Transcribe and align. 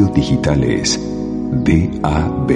radio 0.00 0.14
digital 0.14 0.60
DAB, 1.62 2.50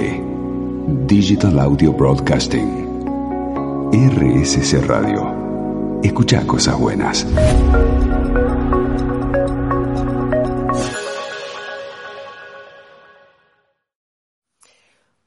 Digital 1.05 1.59
Audio 1.59 1.93
Broadcasting. 1.93 2.85
RSC 3.93 4.81
Radio. 4.87 5.99
Escucha 6.01 6.47
cosas 6.47 6.79
buenas. 6.79 7.27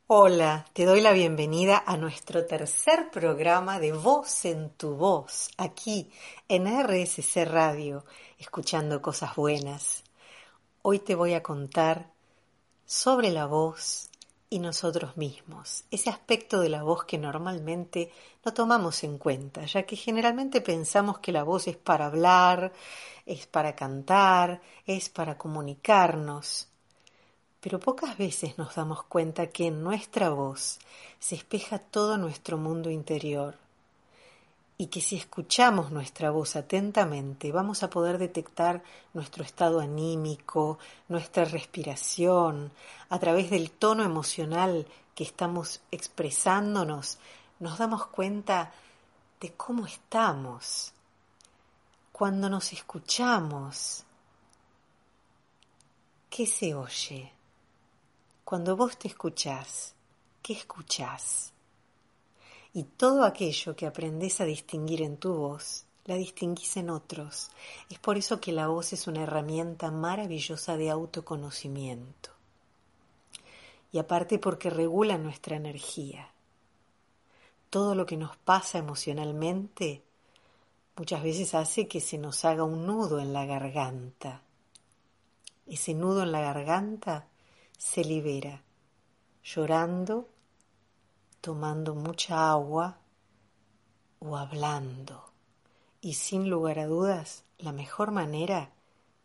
Hola, 0.08 0.66
te 0.72 0.86
doy 0.86 1.00
la 1.00 1.12
bienvenida 1.12 1.85
a 1.86 1.96
nuestro 1.96 2.46
tercer 2.46 3.11
programa 3.12 3.79
de 3.79 3.93
Voz 3.93 4.44
en 4.44 4.71
tu 4.71 4.96
Voz, 4.96 5.50
aquí 5.57 6.11
en 6.48 6.66
RSC 6.66 7.44
Radio, 7.44 8.04
escuchando 8.39 9.00
cosas 9.00 9.36
buenas. 9.36 10.07
Hoy 10.90 11.00
te 11.00 11.14
voy 11.14 11.34
a 11.34 11.42
contar 11.42 12.08
sobre 12.86 13.30
la 13.30 13.44
voz 13.44 14.08
y 14.48 14.58
nosotros 14.58 15.18
mismos, 15.18 15.84
ese 15.90 16.08
aspecto 16.08 16.61
de 16.61 16.70
la 16.70 16.82
voz 16.82 17.04
que 17.04 17.18
normalmente 17.18 18.11
no 18.42 18.54
tomamos 18.54 19.04
en 19.04 19.18
cuenta, 19.18 19.66
ya 19.66 19.82
que 19.82 19.96
generalmente 19.96 20.62
pensamos 20.62 21.18
que 21.18 21.30
la 21.30 21.42
voz 21.42 21.68
es 21.68 21.76
para 21.76 22.06
hablar, 22.06 22.72
es 23.26 23.46
para 23.46 23.76
cantar, 23.76 24.62
es 24.86 25.11
para 25.11 25.36
comunicarnos, 25.36 26.68
pero 27.61 27.78
pocas 27.78 28.16
veces 28.16 28.56
nos 28.56 28.75
damos 28.75 29.02
cuenta 29.02 29.48
que 29.48 29.66
en 29.66 29.82
nuestra 29.82 30.30
voz 30.30 30.78
se 31.18 31.34
espeja 31.34 31.80
todo 31.80 32.16
nuestro 32.16 32.56
mundo 32.56 32.89
interior 32.89 33.58
y 34.81 34.87
que 34.87 35.00
si 35.00 35.17
escuchamos 35.17 35.91
nuestra 35.91 36.31
voz 36.31 36.55
atentamente 36.55 37.50
vamos 37.50 37.83
a 37.83 37.91
poder 37.91 38.17
detectar 38.17 38.85
nuestro 39.12 39.43
estado 39.43 39.81
anímico, 39.81 40.79
nuestra 41.09 41.45
respiración, 41.45 42.70
a 43.09 43.19
través 43.19 43.51
del 43.51 43.73
tono 43.73 44.05
emocional 44.05 44.87
que 45.17 45.25
estamos 45.25 45.81
expresándonos, 45.91 47.19
nos 47.59 47.77
damos 47.77 48.07
cuenta 48.07 48.73
de 49.41 49.53
cómo 49.55 49.85
estamos. 49.85 50.92
Cuando 52.13 52.48
nos 52.48 52.73
escuchamos, 52.73 54.05
¿qué 56.31 56.47
se 56.47 56.77
oye? 56.77 57.33
Cuando 58.45 58.77
vos 58.77 58.97
te 58.97 59.09
escuchás, 59.09 59.92
¿qué 60.41 60.53
escuchás? 60.53 61.53
Y 62.79 62.84
todo 62.84 63.25
aquello 63.25 63.75
que 63.75 63.89
aprendés 63.89 64.41
a 64.41 64.45
distinguir 64.45 65.03
en 65.03 65.17
tu 65.17 65.34
voz, 65.34 65.84
la 66.05 66.15
distinguís 66.15 66.77
en 66.77 66.91
otros. 66.91 67.51
Es 67.91 67.98
por 67.98 68.17
eso 68.17 68.41
que 68.41 68.53
la 68.53 68.69
voz 68.69 68.93
es 68.93 69.09
una 69.09 69.25
herramienta 69.25 69.91
maravillosa 69.91 70.77
de 70.77 70.89
autoconocimiento. 70.89 72.31
Y 73.91 73.98
aparte 73.98 74.39
porque 74.39 74.70
regula 74.70 75.19
nuestra 75.19 75.57
energía. 75.57 76.31
Todo 77.69 77.97
lo 77.97 78.07
que 78.07 78.17
nos 78.17 78.37
pasa 78.37 78.79
emocionalmente 78.79 80.05
muchas 80.97 81.25
veces 81.25 81.57
hace 81.57 81.89
que 81.89 82.01
se 82.01 82.17
nos 82.17 82.45
haga 82.45 82.63
un 82.63 82.87
nudo 82.87 83.19
en 83.19 83.33
la 83.33 83.45
garganta. 83.45 84.42
Ese 85.67 85.95
nudo 85.95 86.23
en 86.23 86.31
la 86.31 86.42
garganta 86.42 87.27
se 87.77 88.05
libera, 88.05 88.63
llorando, 89.42 90.29
tomando 91.41 91.94
mucha 91.94 92.50
agua 92.50 92.98
o 94.19 94.36
hablando. 94.36 95.25
Y 96.00 96.14
sin 96.14 96.48
lugar 96.48 96.78
a 96.78 96.86
dudas, 96.86 97.45
la 97.58 97.72
mejor 97.72 98.11
manera 98.11 98.70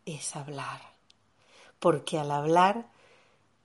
es 0.06 0.36
hablar, 0.36 0.82
porque 1.80 2.18
al 2.18 2.32
hablar 2.32 2.90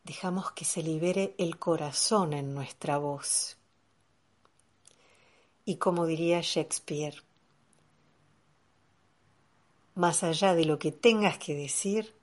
dejamos 0.04 0.52
que 0.52 0.64
se 0.64 0.82
libere 0.82 1.34
el 1.38 1.58
corazón 1.58 2.32
en 2.32 2.54
nuestra 2.54 2.98
voz. 2.98 3.56
Y 5.64 5.76
como 5.76 6.06
diría 6.06 6.40
Shakespeare, 6.42 7.22
más 9.94 10.22
allá 10.22 10.54
de 10.54 10.64
lo 10.64 10.78
que 10.78 10.92
tengas 10.92 11.38
que 11.38 11.54
decir, 11.54 12.14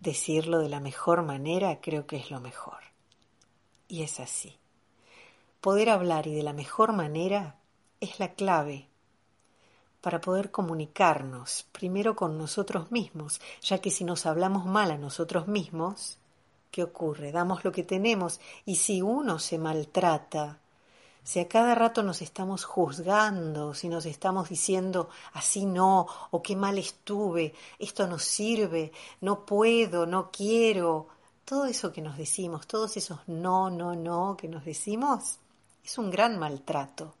decirlo 0.00 0.58
de 0.58 0.68
la 0.68 0.80
mejor 0.80 1.22
manera 1.22 1.80
creo 1.80 2.06
que 2.06 2.16
es 2.16 2.30
lo 2.30 2.40
mejor. 2.40 2.89
Y 3.90 4.04
es 4.04 4.20
así. 4.20 4.56
Poder 5.60 5.90
hablar 5.90 6.28
y 6.28 6.34
de 6.34 6.44
la 6.44 6.52
mejor 6.52 6.92
manera 6.92 7.56
es 8.00 8.20
la 8.20 8.34
clave 8.34 8.86
para 10.00 10.20
poder 10.20 10.52
comunicarnos 10.52 11.66
primero 11.72 12.14
con 12.14 12.38
nosotros 12.38 12.92
mismos, 12.92 13.40
ya 13.60 13.78
que 13.80 13.90
si 13.90 14.04
nos 14.04 14.26
hablamos 14.26 14.64
mal 14.64 14.92
a 14.92 14.96
nosotros 14.96 15.48
mismos, 15.48 16.18
¿qué 16.70 16.84
ocurre? 16.84 17.32
Damos 17.32 17.64
lo 17.64 17.72
que 17.72 17.82
tenemos 17.82 18.40
y 18.64 18.76
si 18.76 19.02
uno 19.02 19.40
se 19.40 19.58
maltrata, 19.58 20.60
si 21.24 21.40
a 21.40 21.48
cada 21.48 21.74
rato 21.74 22.04
nos 22.04 22.22
estamos 22.22 22.64
juzgando, 22.64 23.74
si 23.74 23.88
nos 23.88 24.06
estamos 24.06 24.48
diciendo 24.48 25.10
así 25.32 25.66
no, 25.66 26.06
o 26.30 26.42
qué 26.42 26.54
mal 26.54 26.78
estuve, 26.78 27.54
esto 27.80 28.06
no 28.06 28.20
sirve, 28.20 28.92
no 29.20 29.44
puedo, 29.44 30.06
no 30.06 30.30
quiero, 30.30 31.08
todo 31.50 31.64
eso 31.64 31.90
que 31.90 32.00
nos 32.00 32.16
decimos, 32.16 32.68
todos 32.68 32.96
esos 32.96 33.26
no, 33.26 33.70
no, 33.70 33.96
no 33.96 34.36
que 34.36 34.46
nos 34.46 34.64
decimos, 34.64 35.40
es 35.84 35.98
un 35.98 36.08
gran 36.08 36.38
maltrato. 36.38 37.12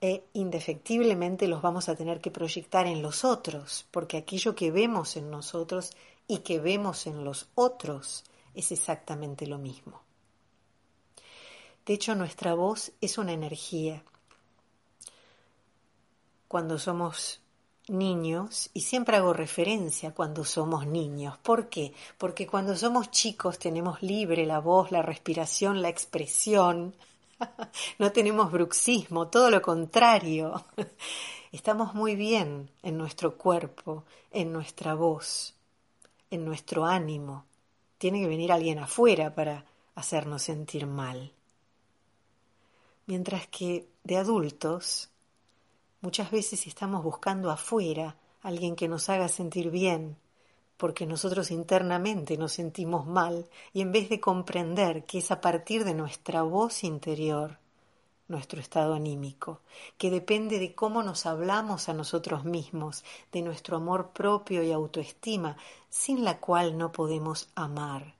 E 0.00 0.24
indefectiblemente 0.32 1.48
los 1.48 1.60
vamos 1.60 1.90
a 1.90 1.94
tener 1.94 2.18
que 2.22 2.30
proyectar 2.30 2.86
en 2.86 3.02
los 3.02 3.26
otros, 3.26 3.84
porque 3.90 4.16
aquello 4.16 4.54
que 4.54 4.70
vemos 4.70 5.18
en 5.18 5.30
nosotros 5.30 5.90
y 6.26 6.38
que 6.38 6.58
vemos 6.58 7.06
en 7.06 7.24
los 7.24 7.46
otros 7.56 8.24
es 8.54 8.72
exactamente 8.72 9.46
lo 9.46 9.58
mismo. 9.58 10.00
De 11.84 11.92
hecho, 11.92 12.14
nuestra 12.14 12.54
voz 12.54 12.90
es 13.02 13.18
una 13.18 13.34
energía. 13.34 14.02
Cuando 16.48 16.78
somos 16.78 17.42
niños, 17.88 18.70
y 18.74 18.80
siempre 18.80 19.16
hago 19.16 19.32
referencia 19.32 20.12
cuando 20.12 20.44
somos 20.44 20.86
niños. 20.86 21.38
¿Por 21.38 21.68
qué? 21.68 21.92
Porque 22.18 22.46
cuando 22.46 22.76
somos 22.76 23.10
chicos 23.10 23.58
tenemos 23.58 24.02
libre 24.02 24.46
la 24.46 24.58
voz, 24.58 24.90
la 24.90 25.02
respiración, 25.02 25.82
la 25.82 25.88
expresión. 25.88 26.94
no 27.98 28.12
tenemos 28.12 28.50
bruxismo, 28.50 29.28
todo 29.28 29.50
lo 29.50 29.62
contrario. 29.62 30.64
Estamos 31.52 31.94
muy 31.94 32.16
bien 32.16 32.70
en 32.82 32.98
nuestro 32.98 33.36
cuerpo, 33.36 34.04
en 34.30 34.52
nuestra 34.52 34.94
voz, 34.94 35.54
en 36.30 36.44
nuestro 36.44 36.84
ánimo. 36.84 37.44
Tiene 37.98 38.20
que 38.20 38.28
venir 38.28 38.52
alguien 38.52 38.78
afuera 38.78 39.34
para 39.34 39.64
hacernos 39.94 40.42
sentir 40.42 40.86
mal. 40.86 41.32
Mientras 43.06 43.46
que 43.46 43.86
de 44.02 44.16
adultos 44.16 45.08
muchas 46.00 46.30
veces 46.30 46.66
estamos 46.66 47.02
buscando 47.02 47.50
afuera 47.50 48.16
alguien 48.42 48.76
que 48.76 48.88
nos 48.88 49.08
haga 49.08 49.28
sentir 49.28 49.70
bien, 49.70 50.16
porque 50.76 51.06
nosotros 51.06 51.50
internamente 51.50 52.36
nos 52.36 52.52
sentimos 52.52 53.06
mal 53.06 53.48
y 53.72 53.80
en 53.80 53.92
vez 53.92 54.08
de 54.08 54.20
comprender 54.20 55.04
que 55.04 55.18
es 55.18 55.30
a 55.30 55.40
partir 55.40 55.84
de 55.84 55.94
nuestra 55.94 56.42
voz 56.42 56.84
interior, 56.84 57.58
nuestro 58.28 58.60
estado 58.60 58.94
anímico, 58.94 59.60
que 59.98 60.10
depende 60.10 60.58
de 60.58 60.74
cómo 60.74 61.02
nos 61.02 61.26
hablamos 61.26 61.88
a 61.88 61.94
nosotros 61.94 62.44
mismos, 62.44 63.04
de 63.32 63.42
nuestro 63.42 63.76
amor 63.76 64.10
propio 64.10 64.62
y 64.62 64.72
autoestima, 64.72 65.56
sin 65.88 66.24
la 66.24 66.38
cual 66.40 66.76
no 66.76 66.92
podemos 66.92 67.48
amar 67.54 68.16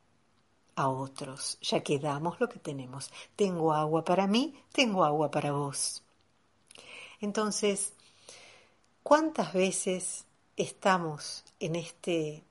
a 0.76 0.88
otros, 0.88 1.58
ya 1.60 1.82
que 1.82 1.98
damos 1.98 2.40
lo 2.40 2.48
que 2.48 2.58
tenemos. 2.58 3.10
Tengo 3.34 3.72
agua 3.72 4.04
para 4.04 4.26
mí, 4.26 4.54
tengo 4.72 5.04
agua 5.04 5.30
para 5.30 5.52
vos. 5.52 6.05
Entonces, 7.20 7.92
¿cuántas 9.02 9.52
veces 9.52 10.24
estamos 10.56 11.44
en 11.60 11.76
este 11.76 12.44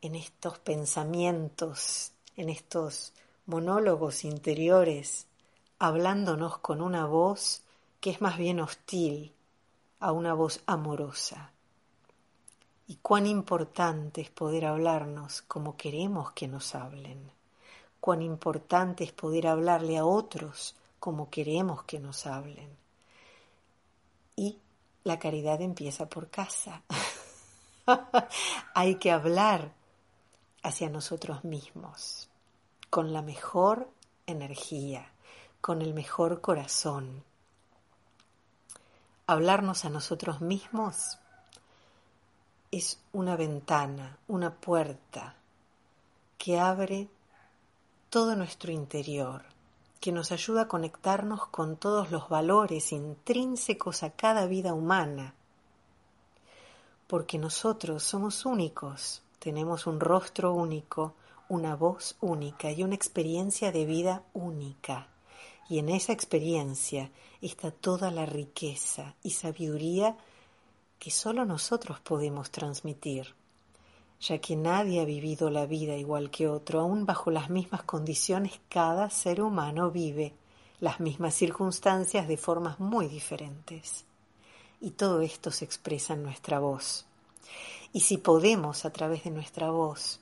en 0.00 0.16
estos 0.16 0.58
pensamientos, 0.58 2.12
en 2.36 2.48
estos 2.48 3.12
monólogos 3.46 4.24
interiores, 4.24 5.26
hablándonos 5.78 6.58
con 6.58 6.80
una 6.80 7.06
voz 7.06 7.62
que 8.00 8.10
es 8.10 8.20
más 8.20 8.36
bien 8.36 8.58
hostil 8.58 9.32
a 10.00 10.10
una 10.10 10.34
voz 10.34 10.60
amorosa? 10.66 11.52
y 12.92 12.96
cuán 12.96 13.26
importante 13.26 14.20
es 14.20 14.28
poder 14.28 14.66
hablarnos 14.66 15.40
como 15.48 15.78
queremos 15.78 16.32
que 16.32 16.46
nos 16.46 16.74
hablen, 16.74 17.30
cuán 18.00 18.20
importante 18.20 19.02
es 19.04 19.12
poder 19.12 19.46
hablarle 19.46 19.96
a 19.96 20.04
otros 20.04 20.76
como 20.98 21.30
queremos 21.30 21.84
que 21.84 21.98
nos 21.98 22.26
hablen. 22.26 22.81
La 25.04 25.18
caridad 25.18 25.60
empieza 25.60 26.08
por 26.08 26.30
casa. 26.30 26.82
Hay 28.74 28.96
que 28.96 29.10
hablar 29.10 29.72
hacia 30.62 30.88
nosotros 30.88 31.44
mismos, 31.44 32.28
con 32.90 33.12
la 33.12 33.22
mejor 33.22 33.90
energía, 34.26 35.12
con 35.60 35.82
el 35.82 35.92
mejor 35.94 36.40
corazón. 36.40 37.24
Hablarnos 39.26 39.84
a 39.84 39.90
nosotros 39.90 40.40
mismos 40.40 41.18
es 42.70 43.00
una 43.12 43.36
ventana, 43.36 44.18
una 44.28 44.54
puerta 44.54 45.36
que 46.38 46.58
abre 46.58 47.08
todo 48.08 48.34
nuestro 48.34 48.72
interior, 48.72 49.44
que 50.02 50.10
nos 50.10 50.32
ayuda 50.32 50.62
a 50.62 50.68
conectarnos 50.68 51.46
con 51.46 51.76
todos 51.76 52.10
los 52.10 52.28
valores 52.28 52.90
intrínsecos 52.90 54.02
a 54.02 54.10
cada 54.10 54.46
vida 54.46 54.74
humana, 54.74 55.32
porque 57.06 57.38
nosotros 57.38 58.02
somos 58.02 58.44
únicos, 58.44 59.22
tenemos 59.38 59.86
un 59.86 60.00
rostro 60.00 60.54
único, 60.54 61.14
una 61.48 61.76
voz 61.76 62.16
única 62.20 62.72
y 62.72 62.82
una 62.82 62.96
experiencia 62.96 63.70
de 63.70 63.86
vida 63.86 64.24
única. 64.32 65.06
Y 65.68 65.78
en 65.78 65.88
esa 65.88 66.12
experiencia 66.12 67.12
está 67.40 67.70
toda 67.70 68.10
la 68.10 68.26
riqueza 68.26 69.14
y 69.22 69.30
sabiduría 69.30 70.16
que 70.98 71.12
solo 71.12 71.44
nosotros 71.44 72.00
podemos 72.00 72.50
transmitir, 72.50 73.36
ya 74.22 74.38
que 74.38 74.54
nadie 74.54 75.00
ha 75.00 75.04
vivido 75.04 75.50
la 75.50 75.66
vida 75.66 75.96
igual 75.96 76.30
que 76.30 76.46
otro, 76.46 76.80
aún 76.80 77.06
bajo 77.06 77.32
las 77.32 77.50
mismas 77.50 77.82
condiciones 77.82 78.60
cada 78.68 79.10
ser 79.10 79.42
humano 79.42 79.90
vive 79.90 80.32
las 80.78 81.00
mismas 81.00 81.34
circunstancias 81.34 82.28
de 82.28 82.36
formas 82.36 82.78
muy 82.78 83.08
diferentes. 83.08 84.04
Y 84.80 84.90
todo 84.90 85.20
esto 85.22 85.50
se 85.50 85.64
expresa 85.64 86.14
en 86.14 86.22
nuestra 86.22 86.60
voz. 86.60 87.04
Y 87.92 88.00
si 88.00 88.16
podemos, 88.16 88.84
a 88.84 88.92
través 88.92 89.24
de 89.24 89.30
nuestra 89.30 89.70
voz, 89.70 90.20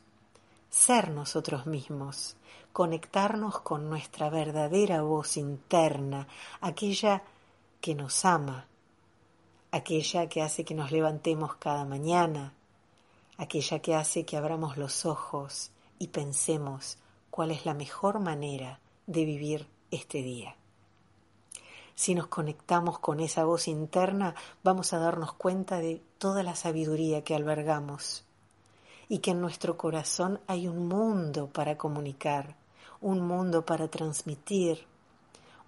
ser 0.70 1.10
nosotros 1.10 1.66
mismos, 1.66 2.36
conectarnos 2.72 3.60
con 3.60 3.90
nuestra 3.90 4.30
verdadera 4.30 5.02
voz 5.02 5.36
interna, 5.36 6.26
aquella 6.62 7.22
que 7.80 7.94
nos 7.94 8.24
ama, 8.24 8.66
aquella 9.72 10.26
que 10.28 10.42
hace 10.42 10.64
que 10.64 10.74
nos 10.74 10.90
levantemos 10.90 11.56
cada 11.56 11.84
mañana, 11.84 12.54
aquella 13.40 13.78
que 13.78 13.94
hace 13.94 14.26
que 14.26 14.36
abramos 14.36 14.76
los 14.76 15.06
ojos 15.06 15.70
y 15.98 16.08
pensemos 16.08 16.98
cuál 17.30 17.50
es 17.50 17.64
la 17.64 17.72
mejor 17.72 18.20
manera 18.20 18.80
de 19.06 19.24
vivir 19.24 19.66
este 19.90 20.18
día. 20.22 20.56
Si 21.94 22.14
nos 22.14 22.26
conectamos 22.26 22.98
con 22.98 23.18
esa 23.18 23.44
voz 23.44 23.66
interna, 23.66 24.34
vamos 24.62 24.92
a 24.92 24.98
darnos 24.98 25.32
cuenta 25.32 25.78
de 25.78 26.02
toda 26.18 26.42
la 26.42 26.54
sabiduría 26.54 27.24
que 27.24 27.34
albergamos 27.34 28.24
y 29.08 29.20
que 29.20 29.30
en 29.30 29.40
nuestro 29.40 29.78
corazón 29.78 30.38
hay 30.46 30.68
un 30.68 30.86
mundo 30.86 31.46
para 31.46 31.78
comunicar, 31.78 32.56
un 33.00 33.22
mundo 33.22 33.64
para 33.64 33.88
transmitir, 33.88 34.84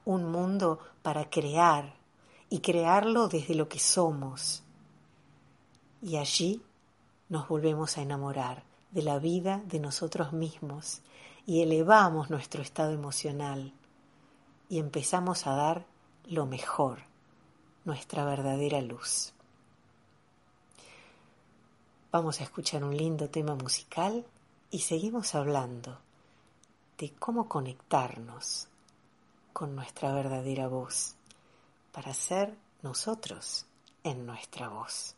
un 0.04 0.30
mundo 0.30 0.78
para 1.00 1.30
crear 1.30 1.94
y 2.50 2.60
crearlo 2.60 3.28
desde 3.28 3.54
lo 3.54 3.70
que 3.70 3.78
somos. 3.78 4.62
Y 6.02 6.18
allí 6.18 6.60
nos 7.32 7.48
volvemos 7.48 7.96
a 7.96 8.02
enamorar 8.02 8.62
de 8.90 9.00
la 9.00 9.18
vida 9.18 9.62
de 9.64 9.80
nosotros 9.80 10.34
mismos 10.34 11.00
y 11.46 11.62
elevamos 11.62 12.28
nuestro 12.28 12.60
estado 12.60 12.92
emocional 12.92 13.72
y 14.68 14.78
empezamos 14.78 15.46
a 15.46 15.52
dar 15.52 15.86
lo 16.26 16.44
mejor, 16.44 16.98
nuestra 17.86 18.26
verdadera 18.26 18.82
luz. 18.82 19.32
Vamos 22.10 22.42
a 22.42 22.44
escuchar 22.44 22.84
un 22.84 22.94
lindo 22.94 23.30
tema 23.30 23.54
musical 23.54 24.26
y 24.70 24.80
seguimos 24.80 25.34
hablando 25.34 26.00
de 26.98 27.14
cómo 27.14 27.48
conectarnos 27.48 28.68
con 29.54 29.74
nuestra 29.74 30.12
verdadera 30.12 30.68
voz 30.68 31.14
para 31.92 32.12
ser 32.12 32.54
nosotros 32.82 33.64
en 34.04 34.26
nuestra 34.26 34.68
voz. 34.68 35.16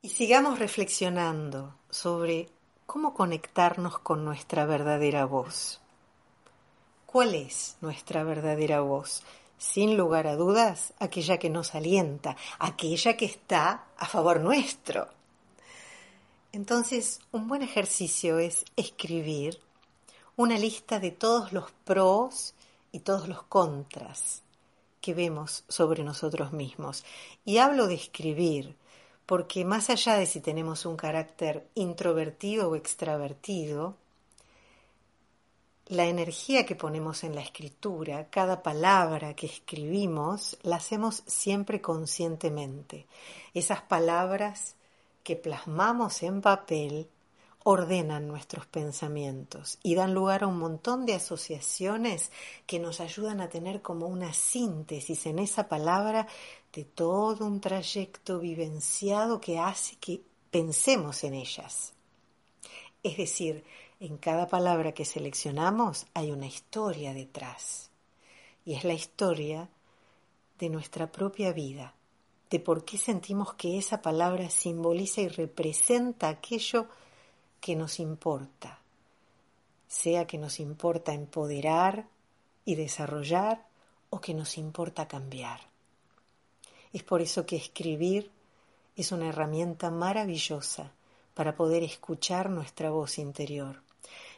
Y 0.00 0.10
sigamos 0.10 0.60
reflexionando 0.60 1.74
sobre 1.90 2.48
cómo 2.86 3.14
conectarnos 3.14 3.98
con 3.98 4.24
nuestra 4.24 4.64
verdadera 4.64 5.24
voz. 5.24 5.80
¿Cuál 7.04 7.34
es 7.34 7.76
nuestra 7.80 8.22
verdadera 8.22 8.80
voz? 8.80 9.24
Sin 9.58 9.96
lugar 9.96 10.28
a 10.28 10.36
dudas, 10.36 10.94
aquella 11.00 11.38
que 11.38 11.50
nos 11.50 11.74
alienta, 11.74 12.36
aquella 12.60 13.16
que 13.16 13.24
está 13.24 13.86
a 13.96 14.06
favor 14.06 14.38
nuestro. 14.38 15.08
Entonces, 16.52 17.18
un 17.32 17.48
buen 17.48 17.62
ejercicio 17.62 18.38
es 18.38 18.64
escribir 18.76 19.58
una 20.36 20.58
lista 20.58 21.00
de 21.00 21.10
todos 21.10 21.52
los 21.52 21.72
pros 21.84 22.54
y 22.92 23.00
todos 23.00 23.26
los 23.26 23.42
contras 23.42 24.42
que 25.00 25.12
vemos 25.12 25.64
sobre 25.68 26.04
nosotros 26.04 26.52
mismos. 26.52 27.04
Y 27.44 27.58
hablo 27.58 27.88
de 27.88 27.94
escribir, 27.94 28.76
porque 29.28 29.62
más 29.62 29.90
allá 29.90 30.16
de 30.16 30.24
si 30.24 30.40
tenemos 30.40 30.86
un 30.86 30.96
carácter 30.96 31.68
introvertido 31.74 32.70
o 32.70 32.76
extravertido, 32.76 33.94
la 35.88 36.06
energía 36.06 36.64
que 36.64 36.74
ponemos 36.74 37.24
en 37.24 37.34
la 37.34 37.42
escritura, 37.42 38.30
cada 38.30 38.62
palabra 38.62 39.34
que 39.34 39.44
escribimos, 39.44 40.56
la 40.62 40.76
hacemos 40.76 41.24
siempre 41.26 41.82
conscientemente. 41.82 43.06
Esas 43.52 43.82
palabras 43.82 44.76
que 45.22 45.36
plasmamos 45.36 46.22
en 46.22 46.40
papel 46.40 47.10
ordenan 47.64 48.26
nuestros 48.28 48.64
pensamientos 48.64 49.78
y 49.82 49.94
dan 49.94 50.14
lugar 50.14 50.42
a 50.42 50.46
un 50.46 50.58
montón 50.58 51.04
de 51.04 51.12
asociaciones 51.12 52.32
que 52.66 52.78
nos 52.78 52.98
ayudan 53.00 53.42
a 53.42 53.50
tener 53.50 53.82
como 53.82 54.06
una 54.06 54.32
síntesis 54.32 55.26
en 55.26 55.38
esa 55.38 55.68
palabra 55.68 56.26
de 56.72 56.84
todo 56.84 57.46
un 57.46 57.60
trayecto 57.60 58.38
vivenciado 58.40 59.40
que 59.40 59.58
hace 59.58 59.96
que 59.96 60.22
pensemos 60.50 61.24
en 61.24 61.34
ellas. 61.34 61.92
Es 63.02 63.16
decir, 63.16 63.64
en 64.00 64.16
cada 64.16 64.46
palabra 64.48 64.92
que 64.92 65.04
seleccionamos 65.04 66.06
hay 66.14 66.30
una 66.30 66.46
historia 66.46 67.14
detrás. 67.14 67.90
Y 68.64 68.74
es 68.74 68.84
la 68.84 68.92
historia 68.92 69.68
de 70.58 70.68
nuestra 70.68 71.10
propia 71.10 71.52
vida, 71.52 71.94
de 72.50 72.60
por 72.60 72.84
qué 72.84 72.98
sentimos 72.98 73.54
que 73.54 73.78
esa 73.78 74.02
palabra 74.02 74.50
simboliza 74.50 75.20
y 75.20 75.28
representa 75.28 76.28
aquello 76.28 76.86
que 77.60 77.76
nos 77.76 77.98
importa, 77.98 78.78
sea 79.86 80.26
que 80.26 80.38
nos 80.38 80.60
importa 80.60 81.12
empoderar 81.12 82.08
y 82.64 82.74
desarrollar 82.74 83.66
o 84.10 84.20
que 84.20 84.34
nos 84.34 84.58
importa 84.58 85.08
cambiar. 85.08 85.60
Es 86.92 87.02
por 87.02 87.20
eso 87.20 87.46
que 87.46 87.56
escribir 87.56 88.30
es 88.96 89.12
una 89.12 89.28
herramienta 89.28 89.90
maravillosa 89.90 90.92
para 91.34 91.54
poder 91.54 91.82
escuchar 91.82 92.50
nuestra 92.50 92.90
voz 92.90 93.18
interior 93.18 93.80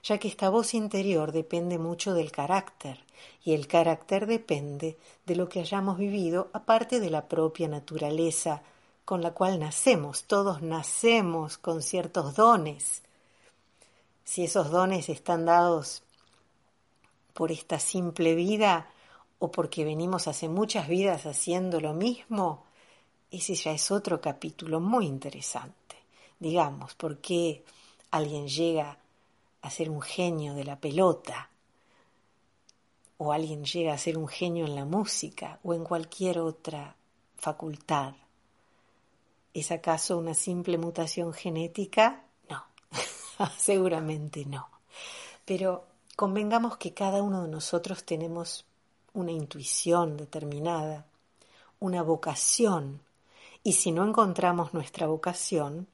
ya 0.03 0.19
que 0.19 0.29
esta 0.29 0.49
voz 0.49 0.75
interior 0.75 1.33
depende 1.33 1.79
mucho 1.79 2.15
del 2.15 2.33
carácter, 2.33 3.05
y 3.45 3.53
el 3.53 3.67
carácter 3.67 4.27
depende 4.27 4.97
de 5.27 5.37
lo 5.37 5.49
que 5.49 5.61
hayamos 5.61 5.99
vivido, 5.99 6.49
aparte 6.53 7.01
de 7.01 7.11
la 7.11 7.27
propia 7.27 7.69
naturaleza 7.69 8.63
con 9.05 9.23
la 9.23 9.33
cual 9.33 9.59
nacemos. 9.59 10.25
Todos 10.25 10.63
nacemos 10.63 11.59
con 11.59 11.83
ciertos 11.83 12.35
dones. 12.35 13.03
Si 14.25 14.45
esos 14.45 14.71
dones 14.71 15.09
están 15.09 15.45
dados 15.45 16.03
por 17.35 17.53
esta 17.53 17.79
simple 17.79 18.35
vida 18.35 18.89
o 19.41 19.51
porque 19.51 19.85
venimos 19.85 20.29
hace 20.29 20.49
muchas 20.49 20.87
vidas 20.87 21.27
haciendo 21.27 21.81
lo 21.81 21.93
mismo, 21.93 22.65
ese 23.31 23.55
ya 23.55 23.73
es 23.73 23.91
otro 23.91 24.21
capítulo 24.21 24.81
muy 24.81 25.07
interesante. 25.07 25.97
Digamos, 26.39 26.95
por 26.95 27.19
qué 27.19 27.65
alguien 28.11 28.49
llega 28.49 28.99
a 29.63 29.71
ser 29.71 29.91
un 29.91 30.01
genio 30.01 30.55
de 30.55 30.65
la 30.65 30.79
pelota, 30.79 31.51
o 33.23 33.35
alguien 33.35 33.65
llega 33.67 33.93
a 33.93 33.99
ser 33.99 34.17
un 34.17 34.29
genio 34.29 34.65
en 34.65 34.75
la 34.75 34.87
música 34.87 35.59
o 35.63 35.75
en 35.75 35.85
cualquier 35.85 36.39
otra 36.39 36.97
facultad. 37.37 38.15
¿Es 39.53 39.71
acaso 39.73 40.17
una 40.17 40.33
simple 40.33 40.79
mutación 40.79 41.35
genética? 41.35 42.25
No, 42.49 42.65
seguramente 43.59 44.47
no. 44.47 44.71
Pero 45.45 45.85
convengamos 46.17 46.79
que 46.79 46.95
cada 46.95 47.23
uno 47.23 47.43
de 47.43 47.49
nosotros 47.49 48.05
tenemos 48.05 48.65
una 49.15 49.33
intuición 49.33 50.17
determinada, 50.17 51.05
una 51.79 52.03
vocación, 52.03 53.01
y 53.63 53.73
si 53.75 53.93
no 53.93 54.07
encontramos 54.07 54.73
nuestra 54.73 55.07
vocación, 55.07 55.87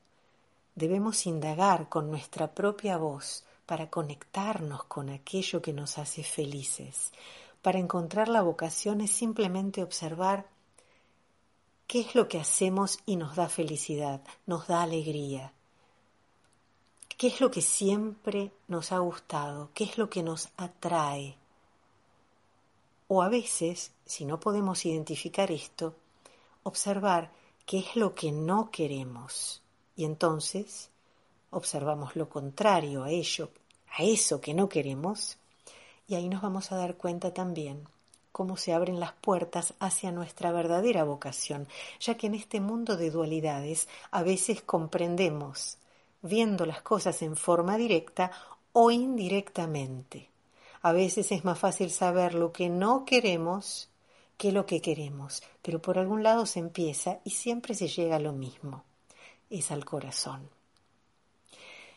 debemos 0.75 1.27
indagar 1.27 1.89
con 1.89 2.11
nuestra 2.11 2.53
propia 2.55 2.97
voz 2.97 3.45
para 3.67 3.91
conectarnos 3.91 4.85
con 4.85 5.11
aquello 5.11 5.61
que 5.61 5.73
nos 5.73 5.99
hace 5.99 6.23
felices. 6.23 7.13
Para 7.63 7.79
encontrar 7.79 8.29
la 8.29 8.43
vocación 8.43 9.01
es 9.01 9.11
simplemente 9.11 9.83
observar 9.83 10.47
qué 11.87 12.01
es 12.01 12.15
lo 12.15 12.29
que 12.29 12.39
hacemos 12.39 12.99
y 13.07 13.17
nos 13.17 13.35
da 13.35 13.49
felicidad, 13.49 14.21
nos 14.47 14.69
da 14.69 14.83
alegría. 14.83 15.53
¿Qué 17.17 17.29
es 17.29 17.41
lo 17.41 17.51
que 17.51 17.63
siempre 17.63 18.53
nos 18.69 18.93
ha 18.93 18.99
gustado? 18.99 19.71
¿Qué 19.75 19.85
es 19.85 19.97
lo 19.99 20.11
que 20.11 20.23
nos 20.23 20.51
atrae? 20.57 21.37
O 23.09 23.23
a 23.23 23.29
veces, 23.29 23.93
si 24.05 24.25
no 24.25 24.41
podemos 24.41 24.85
identificar 24.85 25.51
esto, 25.51 25.95
observar 26.63 27.31
qué 27.65 27.79
es 27.79 27.97
lo 27.97 28.15
que 28.15 28.33
no 28.33 28.71
queremos. 28.71 29.63
Y 29.95 30.05
entonces 30.05 30.91
observamos 31.51 32.17
lo 32.17 32.29
contrario 32.29 33.05
a 33.05 33.11
ello, 33.11 33.51
a 33.97 34.03
eso 34.03 34.41
que 34.41 34.55
no 34.55 34.69
queremos, 34.69 35.39
y 36.09 36.15
ahí 36.15 36.29
nos 36.29 36.43
vamos 36.43 36.71
a 36.73 36.77
dar 36.77 36.97
cuenta 36.97 37.33
también 37.33 37.89
cómo 38.37 38.59
se 38.59 38.75
abren 38.75 39.01
las 39.01 39.13
puertas 39.15 39.73
hacia 39.81 40.13
nuestra 40.13 40.53
verdadera 40.53 41.05
vocación, 41.05 41.67
ya 42.01 42.19
que 42.19 42.27
en 42.27 42.35
este 42.35 42.61
mundo 42.61 42.99
de 42.99 43.11
dualidades 43.11 43.89
a 44.11 44.23
veces 44.23 44.61
comprendemos, 44.61 45.79
viendo 46.21 46.67
las 46.67 46.83
cosas 46.83 47.23
en 47.23 47.35
forma 47.35 47.79
directa 47.79 48.31
o 48.73 48.91
indirectamente. 48.91 50.29
A 50.87 50.93
veces 50.93 51.33
es 51.33 51.45
más 51.45 51.59
fácil 51.59 51.91
saber 51.91 52.35
lo 52.35 52.53
que 52.53 52.69
no 52.69 53.05
queremos 53.05 53.89
que 54.39 54.53
lo 54.53 54.67
que 54.67 54.81
queremos, 54.81 55.43
pero 55.61 55.83
por 55.83 55.99
algún 55.99 56.23
lado 56.23 56.47
se 56.47 56.61
empieza 56.61 57.19
y 57.25 57.31
siempre 57.31 57.75
se 57.75 57.89
llega 57.89 58.15
a 58.15 58.21
lo 58.21 58.33
mismo, 58.33 58.85
es 59.51 59.73
al 59.73 59.85
corazón. 59.85 60.49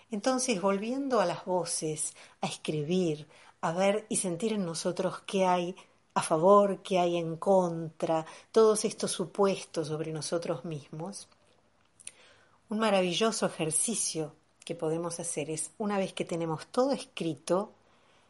Entonces, 0.10 0.60
volviendo 0.60 1.22
a 1.22 1.28
las 1.28 1.46
voces, 1.46 2.16
a 2.42 2.48
escribir, 2.48 3.28
a 3.62 3.74
ver 3.74 4.08
y 4.10 4.16
sentir 4.16 4.54
en 4.54 4.66
nosotros 4.66 5.22
qué 5.28 5.46
hay 5.46 5.76
a 6.16 6.24
favor, 6.24 6.82
qué 6.82 6.98
hay 6.98 7.18
en 7.18 7.38
contra, 7.38 8.26
todos 8.52 8.86
estos 8.86 9.12
supuestos 9.12 9.90
sobre 9.90 10.12
nosotros 10.12 10.66
mismos, 10.66 11.28
un 12.70 12.80
maravilloso 12.80 13.46
ejercicio 13.46 14.34
que 14.66 14.74
podemos 14.74 15.20
hacer 15.20 15.52
es, 15.52 15.70
una 15.78 16.00
vez 16.00 16.12
que 16.14 16.26
tenemos 16.26 16.66
todo 16.72 16.92
escrito, 16.92 17.76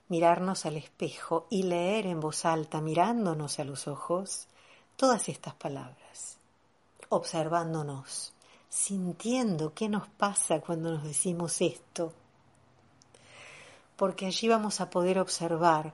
mirarnos 0.10 0.66
al 0.66 0.76
espejo 0.76 1.48
y 1.50 1.64
leer 1.64 2.08
en 2.08 2.20
voz 2.20 2.46
alta, 2.46 2.82
mirándonos 2.82 3.60
a 3.60 3.64
los 3.64 3.88
ojos, 3.88 4.48
todas 4.96 5.30
estas 5.30 5.54
palabras, 5.54 6.38
observándonos, 7.10 8.34
sintiendo 8.68 9.74
qué 9.74 9.88
nos 9.88 10.08
pasa 10.10 10.60
cuando 10.60 10.92
nos 10.92 11.04
decimos 11.04 11.62
esto, 11.62 12.12
porque 13.96 14.26
allí 14.26 14.48
vamos 14.48 14.82
a 14.82 14.90
poder 14.90 15.20
observar 15.20 15.94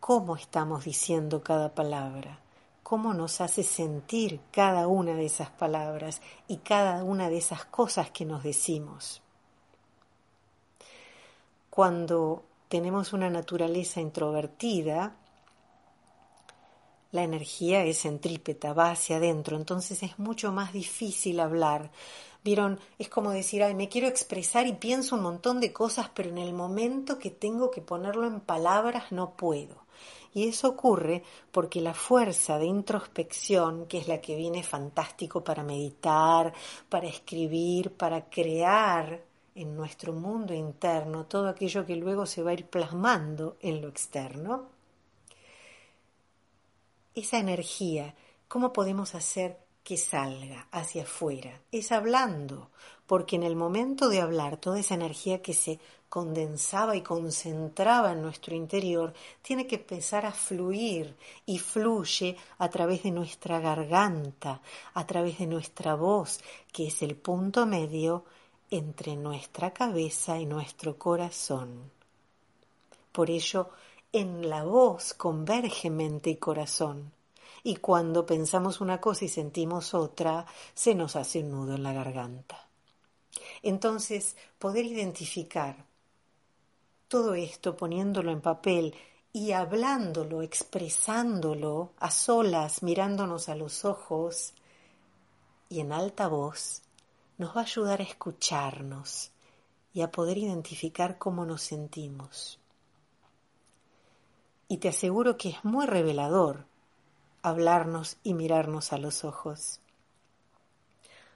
cómo 0.00 0.36
estamos 0.36 0.84
diciendo 0.84 1.42
cada 1.42 1.74
palabra, 1.74 2.40
cómo 2.82 3.12
nos 3.12 3.40
hace 3.40 3.62
sentir 3.62 4.40
cada 4.52 4.86
una 4.86 5.14
de 5.14 5.26
esas 5.26 5.50
palabras 5.50 6.22
y 6.48 6.58
cada 6.58 7.02
una 7.04 7.28
de 7.28 7.38
esas 7.38 7.64
cosas 7.64 8.10
que 8.10 8.24
nos 8.24 8.42
decimos. 8.42 9.20
Cuando 11.68 12.44
tenemos 12.68 13.12
una 13.12 13.30
naturaleza 13.30 14.00
introvertida, 14.00 15.16
la 17.12 17.22
energía 17.22 17.84
es 17.84 18.02
centrípeta, 18.02 18.72
va 18.72 18.90
hacia 18.90 19.16
adentro, 19.16 19.56
entonces 19.56 20.02
es 20.02 20.18
mucho 20.18 20.52
más 20.52 20.72
difícil 20.72 21.40
hablar. 21.40 21.90
Vieron, 22.44 22.78
es 22.98 23.08
como 23.08 23.30
decir, 23.30 23.62
ay, 23.62 23.74
me 23.74 23.88
quiero 23.88 24.06
expresar 24.06 24.66
y 24.66 24.74
pienso 24.74 25.16
un 25.16 25.22
montón 25.22 25.60
de 25.60 25.72
cosas, 25.72 26.10
pero 26.14 26.28
en 26.28 26.38
el 26.38 26.52
momento 26.52 27.18
que 27.18 27.30
tengo 27.30 27.70
que 27.70 27.80
ponerlo 27.80 28.26
en 28.26 28.40
palabras 28.40 29.12
no 29.12 29.36
puedo. 29.36 29.86
Y 30.34 30.48
eso 30.48 30.68
ocurre 30.68 31.22
porque 31.50 31.80
la 31.80 31.94
fuerza 31.94 32.58
de 32.58 32.66
introspección, 32.66 33.86
que 33.86 33.98
es 33.98 34.08
la 34.08 34.20
que 34.20 34.36
viene 34.36 34.62
fantástico 34.62 35.42
para 35.42 35.62
meditar, 35.62 36.52
para 36.90 37.08
escribir, 37.08 37.92
para 37.92 38.28
crear 38.28 39.22
en 39.56 39.74
nuestro 39.74 40.12
mundo 40.12 40.54
interno 40.54 41.24
todo 41.24 41.48
aquello 41.48 41.84
que 41.84 41.96
luego 41.96 42.26
se 42.26 42.42
va 42.42 42.50
a 42.50 42.54
ir 42.54 42.66
plasmando 42.66 43.56
en 43.60 43.80
lo 43.80 43.88
externo, 43.88 44.68
esa 47.14 47.38
energía, 47.38 48.14
¿cómo 48.46 48.72
podemos 48.72 49.14
hacer 49.14 49.58
que 49.82 49.96
salga 49.96 50.68
hacia 50.70 51.04
afuera? 51.04 51.62
Es 51.72 51.90
hablando, 51.90 52.70
porque 53.06 53.36
en 53.36 53.42
el 53.42 53.56
momento 53.56 54.10
de 54.10 54.20
hablar, 54.20 54.58
toda 54.58 54.78
esa 54.78 54.94
energía 54.94 55.40
que 55.40 55.54
se 55.54 55.80
condensaba 56.10 56.94
y 56.94 57.00
concentraba 57.00 58.12
en 58.12 58.20
nuestro 58.20 58.54
interior, 58.54 59.14
tiene 59.40 59.66
que 59.66 59.76
empezar 59.76 60.26
a 60.26 60.32
fluir 60.32 61.16
y 61.46 61.58
fluye 61.58 62.36
a 62.58 62.68
través 62.68 63.02
de 63.02 63.12
nuestra 63.12 63.60
garganta, 63.60 64.60
a 64.92 65.06
través 65.06 65.38
de 65.38 65.46
nuestra 65.46 65.94
voz, 65.94 66.40
que 66.70 66.88
es 66.88 67.00
el 67.00 67.16
punto 67.16 67.64
medio 67.64 68.24
entre 68.70 69.16
nuestra 69.16 69.72
cabeza 69.72 70.38
y 70.38 70.46
nuestro 70.46 70.98
corazón. 70.98 71.90
Por 73.12 73.30
ello, 73.30 73.70
en 74.12 74.48
la 74.48 74.64
voz 74.64 75.14
converge 75.14 75.90
mente 75.90 76.30
y 76.30 76.36
corazón, 76.36 77.12
y 77.62 77.76
cuando 77.76 78.26
pensamos 78.26 78.80
una 78.80 79.00
cosa 79.00 79.24
y 79.24 79.28
sentimos 79.28 79.94
otra, 79.94 80.46
se 80.74 80.94
nos 80.94 81.16
hace 81.16 81.40
un 81.40 81.50
nudo 81.50 81.74
en 81.74 81.82
la 81.82 81.92
garganta. 81.92 82.68
Entonces, 83.62 84.36
poder 84.58 84.84
identificar 84.84 85.84
todo 87.08 87.34
esto 87.34 87.76
poniéndolo 87.76 88.30
en 88.30 88.40
papel 88.40 88.94
y 89.32 89.52
hablándolo, 89.52 90.42
expresándolo 90.42 91.92
a 91.98 92.10
solas, 92.10 92.82
mirándonos 92.82 93.48
a 93.48 93.54
los 93.54 93.84
ojos 93.84 94.54
y 95.68 95.80
en 95.80 95.92
alta 95.92 96.28
voz, 96.28 96.82
nos 97.38 97.56
va 97.56 97.60
a 97.60 97.64
ayudar 97.64 98.00
a 98.00 98.04
escucharnos 98.04 99.30
y 99.92 100.02
a 100.02 100.10
poder 100.10 100.38
identificar 100.38 101.18
cómo 101.18 101.46
nos 101.46 101.62
sentimos. 101.62 102.58
Y 104.68 104.78
te 104.78 104.88
aseguro 104.88 105.36
que 105.36 105.50
es 105.50 105.64
muy 105.64 105.86
revelador 105.86 106.64
hablarnos 107.42 108.16
y 108.24 108.34
mirarnos 108.34 108.92
a 108.92 108.98
los 108.98 109.24
ojos. 109.24 109.80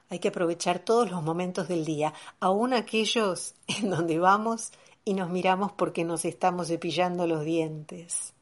Hay 0.09 0.19
que 0.19 0.29
aprovechar 0.29 0.81
todos 0.81 1.09
los 1.09 1.23
momentos 1.23 1.69
del 1.69 1.85
día, 1.85 2.13
aun 2.41 2.75
aquellos 2.75 3.55
en 3.69 3.91
donde 3.91 4.19
vamos 4.19 4.73
y 5.05 5.15
nos 5.15 5.31
miramos 5.31 5.73
porque 5.73 6.05
nos 6.05 6.25
estamos 6.25 6.67
cepillando 6.67 7.27
los 7.27 7.45
dientes. 7.45 8.35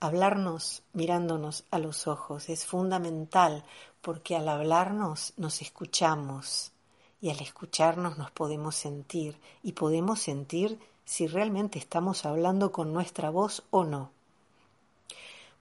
Hablarnos 0.00 0.82
mirándonos 0.92 1.64
a 1.70 1.78
los 1.78 2.06
ojos 2.06 2.48
es 2.48 2.64
fundamental 2.64 3.64
porque 4.00 4.36
al 4.36 4.48
hablarnos 4.48 5.32
nos 5.36 5.62
escuchamos 5.62 6.72
y 7.20 7.30
al 7.30 7.40
escucharnos 7.40 8.18
nos 8.18 8.30
podemos 8.30 8.74
sentir 8.74 9.38
y 9.62 9.72
podemos 9.72 10.20
sentir 10.20 10.78
si 11.04 11.26
realmente 11.26 11.78
estamos 11.78 12.26
hablando 12.26 12.70
con 12.70 12.92
nuestra 12.92 13.30
voz 13.30 13.62
o 13.70 13.84
no. 13.84 14.10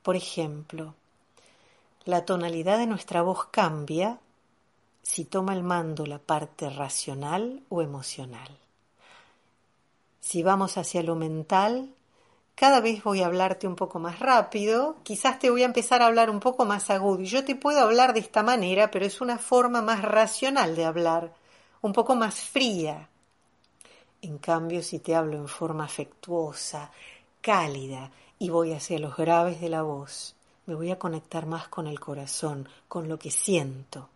Por 0.04 0.16
ejemplo, 0.16 0.94
la 2.06 2.26
tonalidad 2.26 2.78
de 2.78 2.88
nuestra 2.88 3.22
voz 3.22 3.46
cambia 3.52 4.20
si 5.02 5.26
toma 5.26 5.54
el 5.54 5.64
mando 5.64 6.06
la 6.06 6.20
parte 6.20 6.70
racional 6.70 7.64
o 7.70 7.82
emocional. 7.82 8.58
Si 10.20 10.44
vamos 10.44 10.78
hacia 10.78 11.02
lo 11.04 11.16
mental, 11.16 11.94
cada 12.58 12.82
vez 12.82 13.04
voy 13.04 13.22
a 13.22 13.28
hablarte 13.28 13.68
un 13.68 13.76
poco 13.76 14.00
más 14.00 14.20
rápido, 14.20 14.96
quizás 15.04 15.38
te 15.38 15.52
voy 15.52 15.62
a 15.62 15.68
empezar 15.68 16.02
a 16.02 16.08
hablar 16.08 16.32
un 16.32 16.40
poco 16.40 16.66
más 16.66 16.90
agudo. 16.90 17.22
Y 17.22 17.28
yo 17.28 17.46
te 17.46 17.56
puedo 17.56 17.80
hablar 17.80 18.16
de 18.16 18.20
esta 18.20 18.42
manera, 18.42 18.90
pero 18.90 19.06
es 19.06 19.22
una 19.22 19.38
forma 19.38 19.84
más 19.84 20.02
racional 20.02 20.76
de 20.76 20.84
hablar, 20.84 21.36
un 21.82 21.94
poco 21.94 22.16
más 22.16 22.34
fría. 22.42 23.10
En 24.24 24.40
cambio, 24.40 24.82
si 24.82 24.98
te 24.98 25.14
hablo 25.14 25.38
en 25.38 25.48
forma 25.48 25.86
afectuosa, 25.86 26.90
cálida, 27.42 28.10
y 28.40 28.50
voy 28.50 28.74
hacia 28.74 28.98
los 28.98 29.16
graves 29.16 29.62
de 29.62 29.70
la 29.70 29.84
voz, 29.84 30.36
me 30.66 30.74
voy 30.74 30.90
a 30.90 30.98
conectar 30.98 31.46
más 31.46 31.68
con 31.68 31.86
el 31.86 32.00
corazón, 32.00 32.68
con 32.88 33.08
lo 33.08 33.20
que 33.20 33.30
siento. 33.30 34.10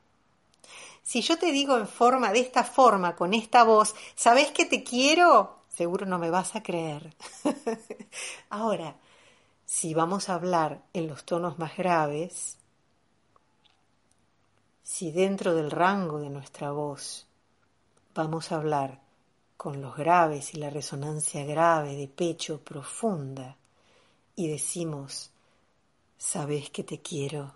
Si 1.04 1.22
yo 1.22 1.38
te 1.38 1.52
digo 1.52 1.78
en 1.78 1.88
forma, 1.88 2.32
de 2.32 2.40
esta 2.40 2.64
forma, 2.64 3.16
con 3.16 3.36
esta 3.36 3.64
voz, 3.64 3.94
¿sabes 4.16 4.50
que 4.50 4.66
te 4.66 4.84
quiero? 4.84 5.61
Seguro 5.82 6.06
no 6.06 6.20
me 6.20 6.30
vas 6.30 6.56
a 6.56 6.62
creer. 6.62 7.16
Ahora, 8.52 8.98
si 9.66 9.96
vamos 9.96 10.30
a 10.30 10.36
hablar 10.36 10.84
en 10.94 11.08
los 11.08 11.24
tonos 11.24 11.58
más 11.58 11.76
graves, 11.76 12.60
si 14.84 15.12
dentro 15.12 15.56
del 15.56 15.72
rango 15.72 16.20
de 16.20 16.30
nuestra 16.30 16.72
voz 16.72 17.26
vamos 18.14 18.52
a 18.52 18.58
hablar 18.58 19.00
con 19.58 19.82
los 19.82 19.98
graves 19.98 20.54
y 20.54 20.58
la 20.58 20.70
resonancia 20.70 21.44
grave 21.46 21.96
de 21.96 22.08
pecho 22.08 22.60
profunda 22.60 23.58
y 24.36 24.50
decimos, 24.50 25.32
sabes 26.16 26.70
que 26.70 26.84
te 26.84 27.02
quiero, 27.02 27.56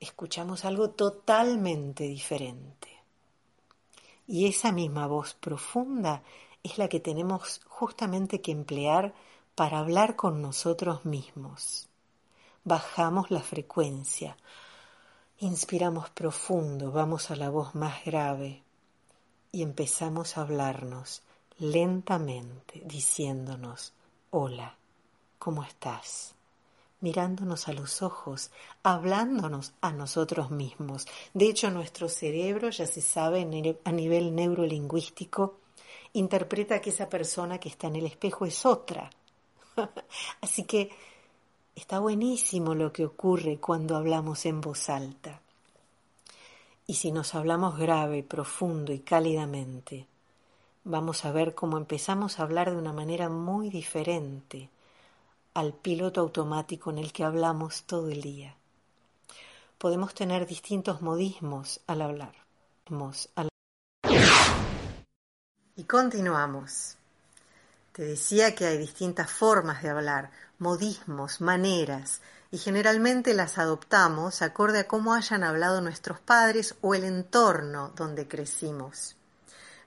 escuchamos 0.00 0.64
algo 0.64 0.90
totalmente 0.90 2.02
diferente. 2.02 2.88
Y 4.26 4.48
esa 4.48 4.72
misma 4.72 5.06
voz 5.06 5.34
profunda 5.34 6.24
es 6.66 6.78
la 6.78 6.88
que 6.88 6.98
tenemos 6.98 7.60
justamente 7.68 8.40
que 8.40 8.50
emplear 8.50 9.14
para 9.54 9.78
hablar 9.78 10.16
con 10.16 10.42
nosotros 10.42 11.04
mismos. 11.04 11.88
Bajamos 12.64 13.30
la 13.30 13.40
frecuencia, 13.40 14.36
inspiramos 15.38 16.10
profundo, 16.10 16.90
vamos 16.90 17.30
a 17.30 17.36
la 17.36 17.50
voz 17.50 17.76
más 17.76 18.04
grave 18.04 18.64
y 19.52 19.62
empezamos 19.62 20.36
a 20.36 20.40
hablarnos 20.40 21.22
lentamente, 21.58 22.82
diciéndonos, 22.84 23.92
hola, 24.30 24.74
¿cómo 25.38 25.62
estás? 25.62 26.34
mirándonos 26.98 27.68
a 27.68 27.74
los 27.74 28.02
ojos, 28.02 28.50
hablándonos 28.82 29.74
a 29.82 29.92
nosotros 29.92 30.50
mismos. 30.50 31.06
De 31.34 31.46
hecho, 31.46 31.70
nuestro 31.70 32.08
cerebro, 32.08 32.70
ya 32.70 32.86
se 32.86 33.02
sabe 33.02 33.46
a 33.84 33.92
nivel 33.92 34.34
neurolingüístico, 34.34 35.60
interpreta 36.18 36.80
que 36.80 36.90
esa 36.90 37.08
persona 37.08 37.58
que 37.58 37.68
está 37.68 37.88
en 37.88 37.96
el 37.96 38.06
espejo 38.06 38.46
es 38.46 38.64
otra. 38.64 39.10
Así 40.40 40.64
que 40.64 40.90
está 41.74 41.98
buenísimo 41.98 42.74
lo 42.74 42.92
que 42.92 43.04
ocurre 43.04 43.58
cuando 43.58 43.96
hablamos 43.96 44.46
en 44.46 44.60
voz 44.60 44.88
alta. 44.88 45.40
Y 46.86 46.94
si 46.94 47.12
nos 47.12 47.34
hablamos 47.34 47.76
grave, 47.78 48.22
profundo 48.22 48.92
y 48.92 49.00
cálidamente, 49.00 50.06
vamos 50.84 51.24
a 51.24 51.32
ver 51.32 51.54
cómo 51.54 51.76
empezamos 51.76 52.38
a 52.38 52.44
hablar 52.44 52.70
de 52.70 52.76
una 52.76 52.92
manera 52.92 53.28
muy 53.28 53.70
diferente 53.70 54.70
al 55.52 55.74
piloto 55.74 56.20
automático 56.20 56.90
en 56.90 56.98
el 56.98 57.12
que 57.12 57.24
hablamos 57.24 57.82
todo 57.84 58.08
el 58.10 58.22
día. 58.22 58.54
Podemos 59.78 60.14
tener 60.14 60.46
distintos 60.46 61.02
modismos 61.02 61.80
al 61.86 62.02
hablar. 62.02 62.34
Y 65.78 65.84
continuamos. 65.84 66.96
Te 67.92 68.02
decía 68.02 68.54
que 68.54 68.64
hay 68.64 68.78
distintas 68.78 69.30
formas 69.30 69.82
de 69.82 69.90
hablar, 69.90 70.30
modismos, 70.58 71.42
maneras, 71.42 72.22
y 72.50 72.56
generalmente 72.56 73.34
las 73.34 73.58
adoptamos 73.58 74.40
acorde 74.40 74.78
a 74.80 74.88
cómo 74.88 75.12
hayan 75.12 75.44
hablado 75.44 75.82
nuestros 75.82 76.18
padres 76.18 76.76
o 76.80 76.94
el 76.94 77.04
entorno 77.04 77.92
donde 77.94 78.26
crecimos. 78.26 79.16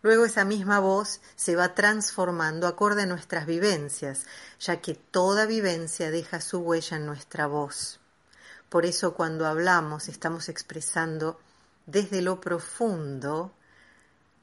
Luego 0.04 0.26
esa 0.26 0.46
misma 0.46 0.80
voz 0.80 1.22
se 1.36 1.56
va 1.56 1.74
transformando 1.74 2.68
acorde 2.68 3.02
a 3.02 3.08
nuestras 3.08 3.48
vivencias, 3.48 4.28
ya 4.60 4.82
que 4.82 4.94
toda 4.94 5.48
vivencia 5.48 6.12
deja 6.12 6.40
su 6.40 6.60
huella 6.60 6.98
en 6.98 7.08
nuestra 7.08 7.48
voz. 7.48 8.00
Por 8.70 8.86
eso 8.86 9.16
cuando 9.16 9.48
hablamos 9.48 10.08
estamos 10.08 10.50
expresando 10.50 11.40
desde 11.88 12.22
lo 12.22 12.40
profundo 12.40 13.54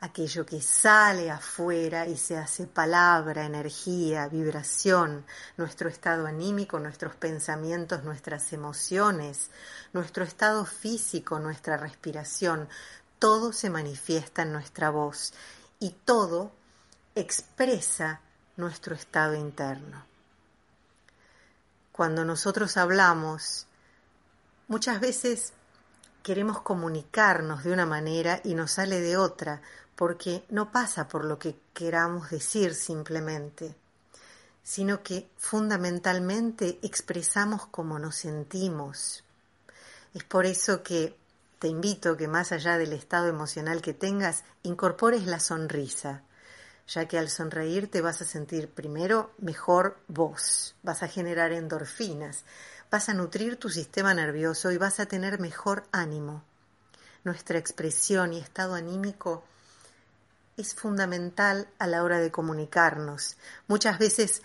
aquello 0.01 0.45
que 0.45 0.61
sale 0.61 1.31
afuera 1.31 2.07
y 2.07 2.17
se 2.17 2.37
hace 2.37 2.67
palabra, 2.67 3.47
energía, 3.47 4.29
vibración, 4.29 5.25
nuestro 5.57 5.89
estado 5.89 6.27
anímico, 6.27 6.79
nuestros 6.79 7.15
pensamientos, 7.17 8.05
nuestras 8.05 8.53
emociones, 8.53 9.51
nuestro 9.93 10.25
estado 10.25 10.65
físico, 10.67 11.39
nuestra 11.39 11.77
respiración, 11.77 12.69
todo 13.19 13.53
se 13.53 13.71
manifiesta 13.71 14.43
en 14.43 14.53
nuestra 14.53 14.91
voz 14.91 15.33
y 15.79 15.91
todo 16.05 16.53
expresa 17.15 18.21
nuestro 18.57 18.95
estado 18.95 19.35
interno. 19.35 20.05
Cuando 21.93 22.27
nosotros 22.27 22.77
hablamos, 22.77 23.67
muchas 24.69 25.01
veces 25.01 25.55
queremos 26.23 26.61
comunicarnos 26.61 27.65
de 27.65 27.73
una 27.73 27.87
manera 27.87 28.41
y 28.45 28.55
nos 28.55 28.73
sale 28.73 29.01
de 29.01 29.17
otra, 29.17 29.63
porque 29.97 30.45
no 30.51 30.71
pasa 30.71 31.09
por 31.09 31.25
lo 31.25 31.39
que 31.39 31.59
queramos 31.73 32.31
decir 32.31 32.75
simplemente, 32.75 33.75
sino 34.63 35.03
que 35.03 35.29
fundamentalmente 35.39 36.79
expresamos 36.83 37.67
cómo 37.67 37.99
nos 37.99 38.17
sentimos. 38.17 39.25
Es 40.15 40.25
por 40.25 40.45
eso 40.45 40.83
que 40.83 41.17
te 41.59 41.69
invito 41.69 42.17
que 42.17 42.29
más 42.29 42.53
allá 42.53 42.77
del 42.77 42.93
estado 42.93 43.29
emocional 43.29 43.81
que 43.81 43.95
tengas, 43.95 44.45
incorpores 44.63 45.25
la 45.27 45.41
sonrisa, 45.41 46.23
ya 46.87 47.09
que 47.09 47.19
al 47.19 47.31
sonreír 47.31 47.91
te 47.91 48.03
vas 48.03 48.21
a 48.21 48.27
sentir 48.27 48.69
primero 48.69 49.31
mejor 49.39 49.97
vos, 50.09 50.75
vas 50.83 51.03
a 51.03 51.09
generar 51.09 51.53
endorfinas, 51.53 52.45
vas 52.91 53.09
a 53.09 53.15
nutrir 53.15 53.57
tu 53.57 53.71
sistema 53.71 54.13
nervioso 54.13 54.71
y 54.71 54.77
vas 54.77 55.01
a 55.01 55.07
tener 55.07 55.41
mejor 55.41 55.85
ánimo. 55.91 56.43
Nuestra 57.25 57.59
expresión 57.59 58.35
y 58.35 58.39
estado 58.39 58.75
anímico 58.75 59.43
es 60.57 60.75
fundamental 60.75 61.69
a 61.79 61.87
la 61.87 62.03
hora 62.03 62.19
de 62.19 62.31
comunicarnos. 62.31 63.37
Muchas 63.69 63.99
veces 63.99 64.43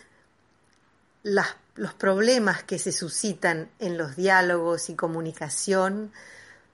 los 1.23 1.93
problemas 1.93 2.63
que 2.63 2.79
se 2.79 2.91
suscitan 2.91 3.69
en 3.79 3.97
los 3.97 4.15
diálogos 4.15 4.89
y 4.89 4.95
comunicación 4.95 6.11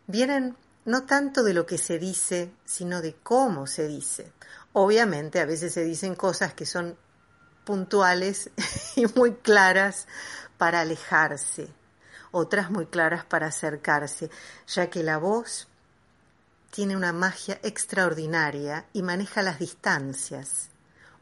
vienen 0.07 0.55
no 0.85 1.03
tanto 1.03 1.43
de 1.43 1.53
lo 1.53 1.65
que 1.65 1.77
se 1.77 1.99
dice, 1.99 2.51
sino 2.65 3.01
de 3.01 3.13
cómo 3.15 3.67
se 3.67 3.87
dice. 3.87 4.31
Obviamente 4.73 5.41
a 5.41 5.45
veces 5.45 5.73
se 5.73 5.83
dicen 5.83 6.15
cosas 6.15 6.53
que 6.53 6.65
son 6.65 6.97
puntuales 7.65 8.49
y 8.95 9.05
muy 9.07 9.35
claras 9.35 10.07
para 10.57 10.81
alejarse, 10.81 11.67
otras 12.31 12.71
muy 12.71 12.85
claras 12.85 13.25
para 13.25 13.47
acercarse, 13.47 14.29
ya 14.67 14.89
que 14.89 15.03
la 15.03 15.17
voz 15.17 15.66
tiene 16.71 16.95
una 16.95 17.13
magia 17.13 17.59
extraordinaria 17.63 18.85
y 18.93 19.01
maneja 19.01 19.41
las 19.41 19.59
distancias. 19.59 20.69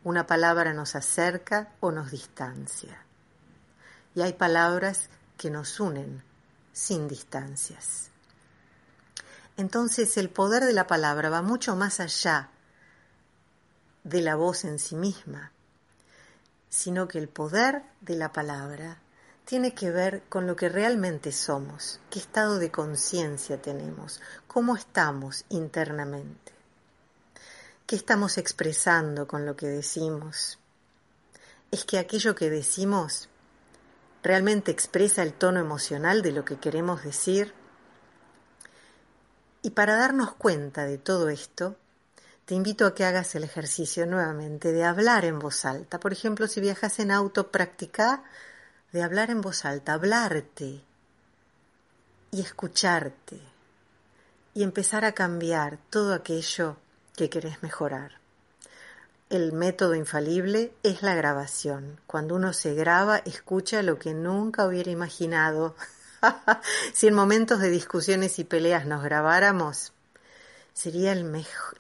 Una 0.04 0.28
palabra 0.28 0.74
nos 0.74 0.96
acerca 0.96 1.74
o 1.80 1.92
nos 1.92 2.12
distancia. 2.12 3.02
Y 4.14 4.22
hay 4.22 4.34
palabras 4.34 5.10
que 5.38 5.50
nos 5.50 5.80
unen 5.80 6.24
sin 6.72 7.08
distancias. 7.08 8.10
Entonces 9.58 10.18
el 10.18 10.30
poder 10.30 10.66
de 10.66 10.74
la 10.74 10.88
palabra 10.88 11.30
va 11.30 11.42
mucho 11.42 11.76
más 11.76 12.00
allá 12.00 12.50
de 14.04 14.22
la 14.22 14.36
voz 14.36 14.66
en 14.66 14.80
sí 14.80 14.96
misma, 14.96 15.52
sino 16.70 17.08
que 17.08 17.18
el 17.18 17.30
poder 17.30 17.84
de 18.02 18.16
la 18.16 18.34
palabra 18.34 19.00
tiene 19.46 19.76
que 19.76 19.92
ver 19.92 20.24
con 20.28 20.48
lo 20.48 20.56
que 20.56 20.70
realmente 20.70 21.32
somos, 21.32 22.00
qué 22.10 22.20
estado 22.20 22.58
de 22.58 22.72
conciencia 22.72 23.62
tenemos, 23.62 24.20
cómo 24.48 24.76
estamos 24.76 25.46
internamente, 25.50 26.52
qué 27.86 27.96
estamos 27.96 28.40
expresando 28.40 29.28
con 29.28 29.46
lo 29.46 29.56
que 29.56 29.68
decimos. 29.68 30.58
Es 31.72 31.86
que 31.86 32.00
aquello 32.00 32.34
que 32.34 32.50
decimos 32.50 33.30
realmente 34.24 34.72
expresa 34.72 35.22
el 35.22 35.34
tono 35.34 35.60
emocional 35.60 36.24
de 36.24 36.32
lo 36.32 36.44
que 36.44 36.58
queremos 36.58 37.04
decir 37.04 37.54
y 39.62 39.72
para 39.72 39.96
darnos 39.96 40.34
cuenta 40.34 40.86
de 40.86 40.98
todo 40.98 41.30
esto, 41.30 41.76
te 42.46 42.56
invito 42.56 42.86
a 42.86 42.96
que 42.96 43.06
hagas 43.06 43.34
el 43.36 43.44
ejercicio 43.44 44.06
nuevamente 44.06 44.72
de 44.72 44.84
hablar 44.84 45.26
en 45.26 45.40
voz 45.40 45.66
alta. 45.66 46.00
Por 46.00 46.14
ejemplo, 46.14 46.48
si 46.48 46.62
viajas 46.62 47.00
en 47.00 47.10
auto, 47.10 47.52
practica 47.52 48.24
de 48.96 49.04
hablar 49.04 49.30
en 49.30 49.42
voz 49.42 49.66
alta, 49.66 49.92
hablarte 49.92 50.82
y 52.32 52.40
escucharte 52.40 53.42
y 54.54 54.64
empezar 54.64 55.04
a 55.04 55.12
cambiar 55.12 55.78
todo 55.90 56.14
aquello 56.14 56.78
que 57.18 57.30
querés 57.30 57.62
mejorar. 57.62 58.14
El 59.30 59.52
método 59.52 59.96
infalible 59.96 60.74
es 60.82 61.02
la 61.02 61.14
grabación. 61.14 62.00
Cuando 62.08 62.36
uno 62.36 62.54
se 62.54 62.74
graba, 62.74 63.18
escucha 63.18 63.84
lo 63.84 64.00
que 64.00 64.14
nunca 64.14 64.66
hubiera 64.66 64.92
imaginado 64.92 65.76
si 66.94 67.08
en 67.08 67.16
momentos 67.16 67.60
de 67.60 67.70
discusiones 67.70 68.40
y 68.40 68.46
peleas 68.46 68.86
nos 68.86 69.04
grabáramos, 69.04 69.92
sería 70.72 71.14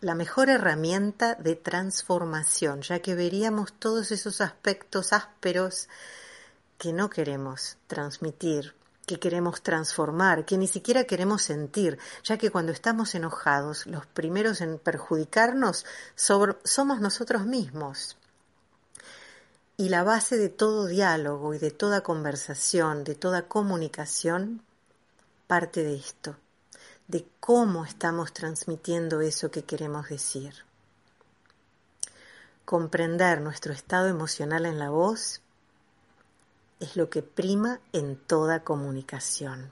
la 0.02 0.16
mejor 0.16 0.50
herramienta 0.50 1.36
de 1.36 1.56
transformación, 1.56 2.82
ya 2.82 3.00
que 3.00 3.16
veríamos 3.16 3.72
todos 3.72 4.12
esos 4.12 4.42
aspectos 4.42 5.14
ásperos 5.14 5.88
que 6.86 6.94
no 6.94 7.10
queremos 7.10 7.78
transmitir, 7.88 8.76
que 9.08 9.20
queremos 9.20 9.64
transformar, 9.64 10.46
que 10.46 10.56
ni 10.56 10.68
siquiera 10.68 11.06
queremos 11.06 11.42
sentir, 11.42 11.98
ya 12.24 12.38
que 12.38 12.52
cuando 12.52 12.72
estamos 12.72 13.16
enojados, 13.16 13.88
los 13.88 14.06
primeros 14.06 14.62
en 14.62 14.78
perjudicarnos 14.78 15.84
somos 16.14 17.02
nosotros 17.02 17.48
mismos. 17.48 18.18
Y 19.78 19.90
la 19.90 20.04
base 20.04 20.38
de 20.38 20.50
todo 20.50 20.86
diálogo 20.86 21.56
y 21.56 21.58
de 21.58 21.72
toda 21.72 22.02
conversación, 22.02 23.04
de 23.04 23.16
toda 23.16 23.48
comunicación, 23.48 24.62
parte 25.48 25.84
de 25.84 25.96
esto, 25.96 26.36
de 27.08 27.28
cómo 27.40 27.84
estamos 27.84 28.32
transmitiendo 28.32 29.22
eso 29.22 29.50
que 29.50 29.64
queremos 29.64 30.10
decir. 30.10 30.54
Comprender 32.64 33.42
nuestro 33.42 33.74
estado 33.74 34.08
emocional 34.08 34.68
en 34.68 34.78
la 34.78 34.92
voz 34.92 35.42
es 36.80 36.96
lo 36.96 37.10
que 37.10 37.22
prima 37.22 37.80
en 37.94 38.18
toda 38.18 38.64
comunicación. 38.64 39.72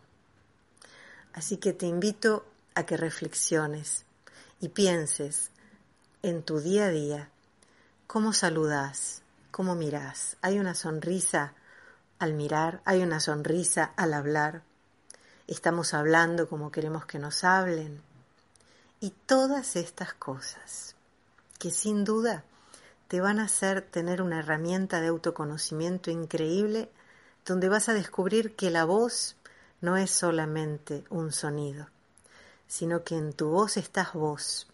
Así 1.34 1.58
que 1.58 1.74
te 1.74 1.86
invito 1.86 2.46
a 2.76 2.86
que 2.86 2.98
reflexiones 2.98 4.06
y 4.60 4.70
pienses 4.70 5.52
en 6.22 6.44
tu 6.44 6.60
día 6.60 6.86
a 6.86 6.90
día 6.90 7.30
cómo 8.08 8.34
saludas, 8.34 9.22
cómo 9.52 9.76
mirás. 9.76 10.38
Hay 10.42 10.60
una 10.60 10.76
sonrisa 10.76 11.54
al 12.20 12.34
mirar, 12.34 12.82
hay 12.86 13.02
una 13.02 13.20
sonrisa 13.20 13.94
al 13.98 14.14
hablar. 14.14 14.64
Estamos 15.48 15.94
hablando 15.94 16.48
como 16.48 16.72
queremos 16.72 17.06
que 17.06 17.20
nos 17.20 17.44
hablen. 17.44 18.02
Y 19.00 19.10
todas 19.26 19.76
estas 19.76 20.14
cosas 20.14 20.96
que 21.60 21.72
sin 21.72 22.06
duda 22.06 22.46
te 23.14 23.22
van 23.22 23.38
a 23.38 23.44
hacer 23.44 23.84
tener 23.84 24.24
una 24.24 24.40
herramienta 24.40 25.00
de 25.00 25.10
autoconocimiento 25.10 26.10
increíble 26.10 26.90
donde 27.46 27.70
vas 27.70 27.88
a 27.88 27.94
descubrir 27.94 28.56
que 28.56 28.72
la 28.72 28.86
voz 28.86 29.38
no 29.82 29.98
es 29.98 30.10
solamente 30.10 31.04
un 31.12 31.32
sonido, 31.32 31.86
sino 32.66 33.04
que 33.04 33.16
en 33.16 33.32
tu 33.34 33.50
voz 33.50 33.78
estás 33.78 34.14
vos 34.14 34.68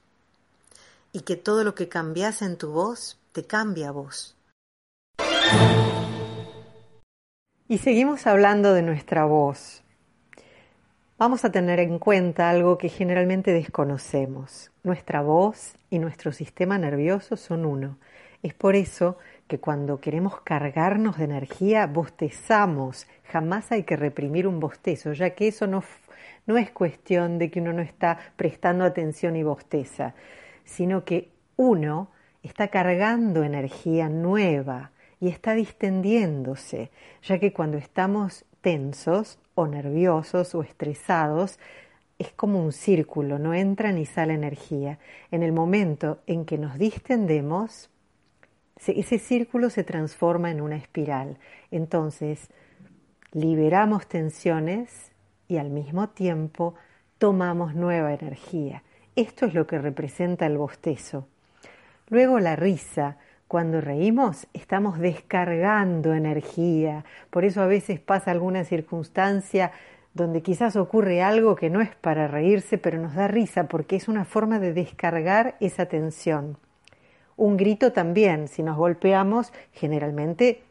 y 1.12 1.20
que 1.24 1.36
todo 1.36 1.66
lo 1.66 1.76
que 1.76 1.90
cambias 1.90 2.42
en 2.42 2.56
tu 2.56 2.72
voz 2.72 3.20
te 3.34 3.44
cambia 3.44 3.92
vos. 3.92 4.38
Y 7.68 7.80
seguimos 7.80 8.26
hablando 8.26 8.74
de 8.74 8.84
nuestra 8.84 9.26
voz. 9.26 9.84
Vamos 11.18 11.44
a 11.44 11.52
tener 11.52 11.82
en 11.82 12.00
cuenta 12.00 12.50
algo 12.50 12.78
que 12.78 12.88
generalmente 12.88 13.52
desconocemos. 13.52 14.72
Nuestra 14.84 15.22
voz 15.22 15.74
y 15.90 16.00
nuestro 16.00 16.32
sistema 16.32 16.78
nervioso 16.78 17.36
son 17.36 17.66
uno. 17.66 17.98
Es 18.42 18.54
por 18.54 18.76
eso 18.76 19.18
que 19.48 19.60
cuando 19.60 20.00
queremos 20.00 20.42
cargarnos 20.42 21.18
de 21.18 21.26
energía, 21.26 21.88
bostezamos. 21.88 23.08
Jamás 23.26 23.72
hay 23.72 23.84
que 23.84 23.98
reprimir 23.98 24.48
un 24.48 24.60
bostezo, 24.60 25.14
ya 25.14 25.32
que 25.32 25.50
eso 25.50 25.68
no, 25.68 25.84
no 26.46 26.58
es 26.58 26.72
cuestión 26.72 27.38
de 27.38 27.52
que 27.52 27.60
uno 27.60 27.74
no 27.74 27.82
está 27.82 28.18
prestando 28.38 28.86
atención 28.86 29.36
y 29.36 29.44
bosteza, 29.44 30.14
sino 30.64 31.04
que 31.04 31.30
uno 31.58 32.12
está 32.44 32.70
cargando 32.70 33.44
energía 33.44 34.08
nueva 34.08 34.92
y 35.20 35.28
está 35.28 35.54
distendiéndose, 35.54 36.92
ya 37.22 37.40
que 37.40 37.52
cuando 37.52 37.78
estamos 37.78 38.46
tensos 38.62 39.40
o 39.56 39.68
nerviosos 39.68 40.56
o 40.56 40.62
estresados, 40.62 41.60
es 42.18 42.32
como 42.34 42.64
un 42.64 42.72
círculo, 42.72 43.40
no 43.40 43.54
entra 43.54 43.92
ni 43.92 44.06
sale 44.06 44.34
energía. 44.34 45.00
En 45.32 45.44
el 45.44 45.52
momento 45.52 46.20
en 46.28 46.46
que 46.46 46.58
nos 46.58 46.78
distendemos, 46.78 47.90
ese 48.88 49.20
círculo 49.20 49.70
se 49.70 49.84
transforma 49.84 50.52
en 50.52 50.62
una 50.62 50.78
espiral. 50.78 51.38
Entonces, 51.72 52.50
liberamos 53.32 54.08
tensiones 54.08 55.12
y 55.48 55.58
al 55.58 55.70
mismo 55.70 56.10
tiempo 56.10 56.76
tomamos 57.18 57.76
nueva 57.76 58.14
energía. 58.14 58.84
Esto 59.16 59.46
es 59.46 59.54
lo 59.54 59.68
que 59.68 59.78
representa 59.78 60.46
el 60.46 60.58
bostezo. 60.58 61.28
Luego 62.08 62.40
la 62.40 62.56
risa. 62.56 63.18
Cuando 63.48 63.82
reímos 63.82 64.48
estamos 64.54 65.00
descargando 65.00 66.14
energía. 66.14 67.04
Por 67.32 67.46
eso 67.46 67.64
a 67.64 67.66
veces 67.66 68.00
pasa 68.00 68.30
alguna 68.30 68.64
circunstancia 68.64 69.72
donde 70.14 70.44
quizás 70.44 70.76
ocurre 70.76 71.24
algo 71.24 71.56
que 71.56 71.72
no 71.72 71.82
es 71.82 71.96
para 71.96 72.28
reírse, 72.28 72.78
pero 72.78 73.00
nos 73.00 73.16
da 73.16 73.28
risa 73.28 73.68
porque 73.68 73.96
es 73.96 74.08
una 74.08 74.24
forma 74.24 74.60
de 74.60 74.74
descargar 74.74 75.56
esa 75.60 75.88
tensión. 75.88 76.58
Un 77.40 77.56
grito 77.56 77.94
también, 77.94 78.50
si 78.50 78.64
nos 78.64 78.76
golpeamos, 78.76 79.54
generalmente 79.72 80.62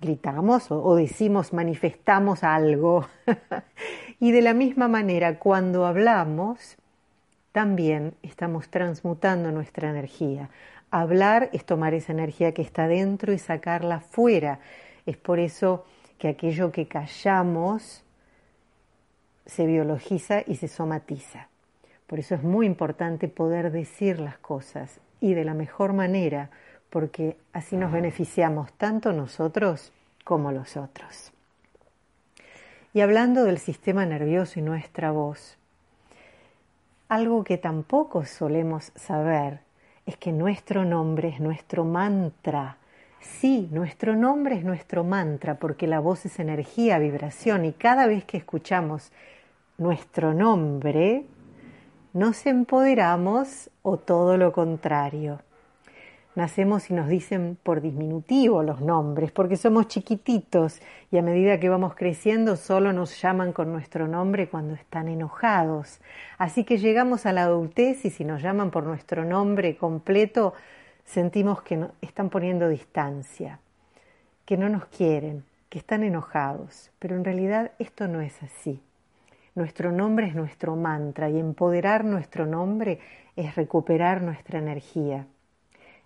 gritamos 0.00 0.72
o, 0.72 0.96
decimos, 0.96 1.52
manifestamos 1.52 2.42
algo. 2.42 3.06
y 4.18 4.32
de 4.32 4.42
la 4.42 4.54
misma 4.54 4.88
manera, 4.88 5.38
cuando 5.38 5.86
hablamos, 5.86 6.78
también 7.52 8.14
estamos 8.24 8.70
transmutando 8.70 9.52
nuestra 9.52 9.88
energía. 9.88 10.50
Hablar 10.90 11.48
es 11.52 11.64
tomar 11.64 11.94
esa 11.94 12.10
energía 12.10 12.52
que 12.52 12.62
está 12.62 12.88
dentro 12.88 13.32
y 13.32 13.38
sacarla 13.38 14.00
fuera. 14.00 14.58
Es 15.06 15.16
por 15.16 15.38
eso 15.38 15.84
que 16.18 16.26
aquello 16.26 16.72
que 16.72 16.88
callamos 16.88 18.02
se 19.46 19.64
biologiza 19.64 20.42
y 20.44 20.56
se 20.56 20.66
somatiza. 20.66 21.46
Por 22.08 22.18
eso 22.18 22.34
es 22.34 22.42
muy 22.42 22.66
importante 22.66 23.28
poder 23.28 23.70
decir 23.70 24.18
las 24.18 24.38
cosas 24.38 24.98
y 25.24 25.32
de 25.32 25.46
la 25.46 25.54
mejor 25.54 25.94
manera, 25.94 26.50
porque 26.90 27.38
así 27.54 27.78
nos 27.78 27.90
beneficiamos 27.90 28.70
tanto 28.74 29.14
nosotros 29.14 29.90
como 30.22 30.52
los 30.52 30.76
otros. 30.76 31.32
Y 32.92 33.00
hablando 33.00 33.44
del 33.44 33.56
sistema 33.56 34.04
nervioso 34.04 34.58
y 34.58 34.62
nuestra 34.62 35.12
voz, 35.12 35.56
algo 37.08 37.42
que 37.42 37.56
tampoco 37.56 38.26
solemos 38.26 38.92
saber 38.96 39.60
es 40.04 40.18
que 40.18 40.30
nuestro 40.30 40.84
nombre 40.84 41.28
es 41.28 41.40
nuestro 41.40 41.86
mantra. 41.86 42.76
Sí, 43.20 43.70
nuestro 43.72 44.16
nombre 44.16 44.56
es 44.56 44.64
nuestro 44.64 45.04
mantra 45.04 45.54
porque 45.54 45.86
la 45.86 46.00
voz 46.00 46.26
es 46.26 46.38
energía, 46.38 46.98
vibración 46.98 47.64
y 47.64 47.72
cada 47.72 48.06
vez 48.06 48.26
que 48.26 48.36
escuchamos 48.36 49.10
nuestro 49.78 50.34
nombre, 50.34 51.24
nos 52.14 52.46
empoderamos 52.46 53.70
o 53.82 53.96
todo 53.96 54.36
lo 54.36 54.52
contrario. 54.52 55.40
Nacemos 56.36 56.88
y 56.90 56.94
nos 56.94 57.08
dicen 57.08 57.58
por 57.60 57.80
disminutivo 57.80 58.62
los 58.62 58.80
nombres, 58.80 59.32
porque 59.32 59.56
somos 59.56 59.88
chiquititos 59.88 60.80
y 61.10 61.18
a 61.18 61.22
medida 61.22 61.58
que 61.58 61.68
vamos 61.68 61.96
creciendo 61.96 62.56
solo 62.56 62.92
nos 62.92 63.20
llaman 63.20 63.52
con 63.52 63.72
nuestro 63.72 64.06
nombre 64.06 64.48
cuando 64.48 64.74
están 64.74 65.08
enojados. 65.08 66.00
Así 66.38 66.62
que 66.62 66.78
llegamos 66.78 67.26
a 67.26 67.32
la 67.32 67.42
adultez 67.42 68.04
y 68.04 68.10
si 68.10 68.24
nos 68.24 68.42
llaman 68.42 68.70
por 68.70 68.84
nuestro 68.84 69.24
nombre 69.24 69.76
completo, 69.76 70.54
sentimos 71.04 71.62
que 71.62 71.84
están 72.00 72.30
poniendo 72.30 72.68
distancia, 72.68 73.58
que 74.44 74.56
no 74.56 74.68
nos 74.68 74.86
quieren, 74.86 75.44
que 75.68 75.80
están 75.80 76.04
enojados. 76.04 76.92
Pero 77.00 77.16
en 77.16 77.24
realidad 77.24 77.72
esto 77.80 78.06
no 78.06 78.20
es 78.20 78.40
así. 78.40 78.80
Nuestro 79.54 79.92
nombre 79.92 80.26
es 80.26 80.34
nuestro 80.34 80.74
mantra 80.74 81.30
y 81.30 81.38
empoderar 81.38 82.04
nuestro 82.04 82.44
nombre 82.44 82.98
es 83.36 83.54
recuperar 83.54 84.20
nuestra 84.20 84.58
energía. 84.58 85.26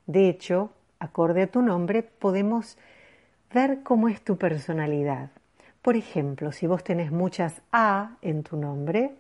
De 0.07 0.29
hecho, 0.29 0.71
acorde 0.99 1.43
a 1.43 1.47
tu 1.47 1.63
nombre, 1.63 2.03
podemos 2.03 2.77
ver 3.55 3.83
cómo 3.83 4.09
es 4.09 4.23
tu 4.23 4.37
personalidad. 4.37 5.31
Por 5.81 5.97
ejemplo, 5.97 6.53
si 6.53 6.67
vos 6.67 6.85
tenés 6.85 7.11
muchas 7.11 7.63
A 7.73 8.17
en 8.21 8.43
tu 8.43 8.59
nombre, 8.59 9.15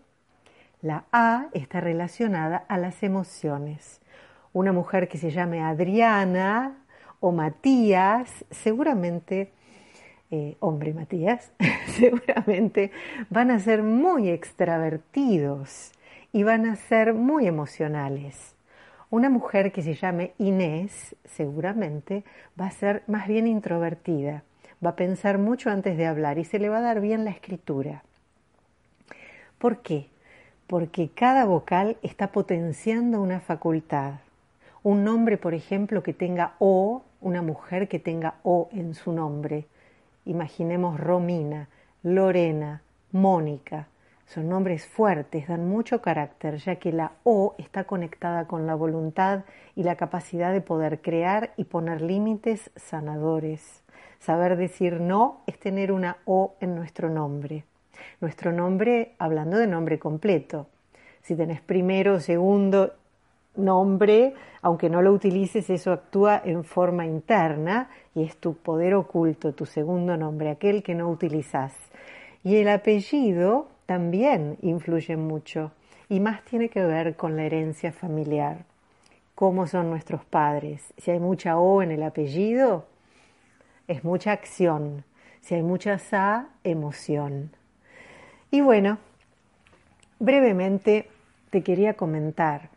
la 0.82 1.04
A 1.10 1.46
está 1.54 1.80
relacionada 1.80 2.58
a 2.68 2.76
las 2.76 3.02
emociones. 3.02 4.00
Una 4.52 4.72
mujer 4.72 5.08
que 5.08 5.16
se 5.16 5.30
llame 5.30 5.62
Adriana 5.62 6.76
o 7.20 7.32
Matías 7.32 8.44
seguramente 8.50 9.52
eh, 10.30 10.56
hombre 10.60 10.92
Matías, 10.92 11.52
seguramente 11.86 12.90
van 13.30 13.50
a 13.50 13.58
ser 13.58 13.82
muy 13.82 14.28
extravertidos 14.28 15.92
y 16.32 16.42
van 16.42 16.66
a 16.66 16.76
ser 16.76 17.14
muy 17.14 17.46
emocionales. 17.46 18.54
Una 19.10 19.30
mujer 19.30 19.72
que 19.72 19.82
se 19.82 19.94
llame 19.94 20.34
Inés 20.36 21.16
seguramente 21.24 22.24
va 22.60 22.66
a 22.66 22.70
ser 22.70 23.02
más 23.06 23.26
bien 23.26 23.46
introvertida, 23.46 24.42
va 24.84 24.90
a 24.90 24.96
pensar 24.96 25.38
mucho 25.38 25.70
antes 25.70 25.96
de 25.96 26.06
hablar 26.06 26.38
y 26.38 26.44
se 26.44 26.58
le 26.58 26.68
va 26.68 26.78
a 26.78 26.82
dar 26.82 27.00
bien 27.00 27.24
la 27.24 27.30
escritura. 27.30 28.02
¿Por 29.58 29.78
qué? 29.78 30.08
Porque 30.66 31.08
cada 31.08 31.46
vocal 31.46 31.96
está 32.02 32.32
potenciando 32.32 33.22
una 33.22 33.40
facultad. 33.40 34.20
Un 34.82 35.04
nombre, 35.04 35.38
por 35.38 35.54
ejemplo, 35.54 36.02
que 36.02 36.12
tenga 36.12 36.54
O, 36.58 37.02
una 37.20 37.40
mujer 37.40 37.88
que 37.88 37.98
tenga 37.98 38.34
O 38.42 38.68
en 38.72 38.94
su 38.94 39.12
nombre, 39.12 39.66
Imaginemos 40.28 41.00
Romina, 41.00 41.70
Lorena, 42.02 42.82
Mónica. 43.12 43.88
Son 44.26 44.46
nombres 44.46 44.84
fuertes, 44.84 45.48
dan 45.48 45.66
mucho 45.66 46.02
carácter, 46.02 46.58
ya 46.58 46.76
que 46.76 46.92
la 46.92 47.12
O 47.24 47.54
está 47.56 47.84
conectada 47.84 48.46
con 48.46 48.66
la 48.66 48.74
voluntad 48.74 49.44
y 49.74 49.84
la 49.84 49.96
capacidad 49.96 50.52
de 50.52 50.60
poder 50.60 51.00
crear 51.00 51.54
y 51.56 51.64
poner 51.64 52.02
límites 52.02 52.70
sanadores. 52.76 53.82
Saber 54.18 54.58
decir 54.58 55.00
no 55.00 55.40
es 55.46 55.58
tener 55.58 55.92
una 55.92 56.18
O 56.26 56.56
en 56.60 56.74
nuestro 56.74 57.08
nombre. 57.08 57.64
Nuestro 58.20 58.52
nombre, 58.52 59.14
hablando 59.18 59.56
de 59.56 59.66
nombre 59.66 59.98
completo. 59.98 60.66
Si 61.22 61.36
tenés 61.36 61.62
primero, 61.62 62.20
segundo 62.20 62.92
nombre, 63.58 64.34
aunque 64.62 64.88
no 64.88 65.02
lo 65.02 65.12
utilices, 65.12 65.68
eso 65.68 65.92
actúa 65.92 66.40
en 66.44 66.64
forma 66.64 67.06
interna 67.06 67.90
y 68.14 68.22
es 68.22 68.36
tu 68.36 68.54
poder 68.54 68.94
oculto, 68.94 69.52
tu 69.52 69.66
segundo 69.66 70.16
nombre, 70.16 70.50
aquel 70.50 70.82
que 70.82 70.94
no 70.94 71.08
utilizas. 71.08 71.74
Y 72.42 72.56
el 72.56 72.68
apellido 72.68 73.68
también 73.86 74.56
influye 74.62 75.16
mucho 75.16 75.72
y 76.08 76.20
más 76.20 76.42
tiene 76.44 76.68
que 76.68 76.82
ver 76.82 77.16
con 77.16 77.36
la 77.36 77.44
herencia 77.44 77.92
familiar. 77.92 78.64
¿Cómo 79.34 79.66
son 79.66 79.90
nuestros 79.90 80.24
padres? 80.24 80.92
Si 80.96 81.10
hay 81.10 81.20
mucha 81.20 81.58
O 81.58 81.82
en 81.82 81.90
el 81.90 82.02
apellido, 82.02 82.86
es 83.86 84.04
mucha 84.04 84.32
acción. 84.32 85.04
Si 85.40 85.54
hay 85.54 85.62
mucha 85.62 85.98
SA, 85.98 86.48
emoción. 86.64 87.50
Y 88.50 88.60
bueno, 88.60 88.98
brevemente 90.18 91.08
te 91.50 91.62
quería 91.62 91.94
comentar 91.94 92.70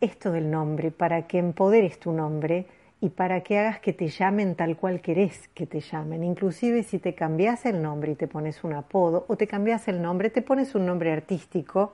esto 0.00 0.32
del 0.32 0.50
nombre, 0.50 0.90
para 0.90 1.26
que 1.26 1.38
empoderes 1.38 1.98
tu 1.98 2.12
nombre 2.12 2.66
y 3.00 3.10
para 3.10 3.42
que 3.42 3.58
hagas 3.58 3.80
que 3.80 3.92
te 3.92 4.08
llamen 4.08 4.54
tal 4.54 4.76
cual 4.76 5.00
querés 5.00 5.48
que 5.48 5.66
te 5.66 5.80
llamen. 5.80 6.24
Inclusive 6.24 6.82
si 6.82 6.98
te 6.98 7.14
cambias 7.14 7.66
el 7.66 7.82
nombre 7.82 8.12
y 8.12 8.14
te 8.14 8.28
pones 8.28 8.64
un 8.64 8.74
apodo 8.74 9.24
o 9.28 9.36
te 9.36 9.46
cambias 9.46 9.88
el 9.88 10.00
nombre, 10.00 10.30
te 10.30 10.42
pones 10.42 10.74
un 10.74 10.86
nombre 10.86 11.12
artístico, 11.12 11.92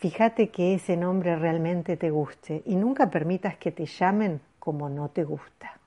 Fíjate 0.00 0.48
que 0.48 0.72
ese 0.72 0.96
nombre 0.96 1.36
realmente 1.36 1.98
te 1.98 2.08
guste 2.08 2.62
y 2.64 2.74
nunca 2.74 3.10
permitas 3.10 3.58
que 3.58 3.70
te 3.70 3.84
llamen 3.84 4.40
como 4.58 4.88
no 4.88 5.10
te 5.10 5.24
gusta. 5.24 5.78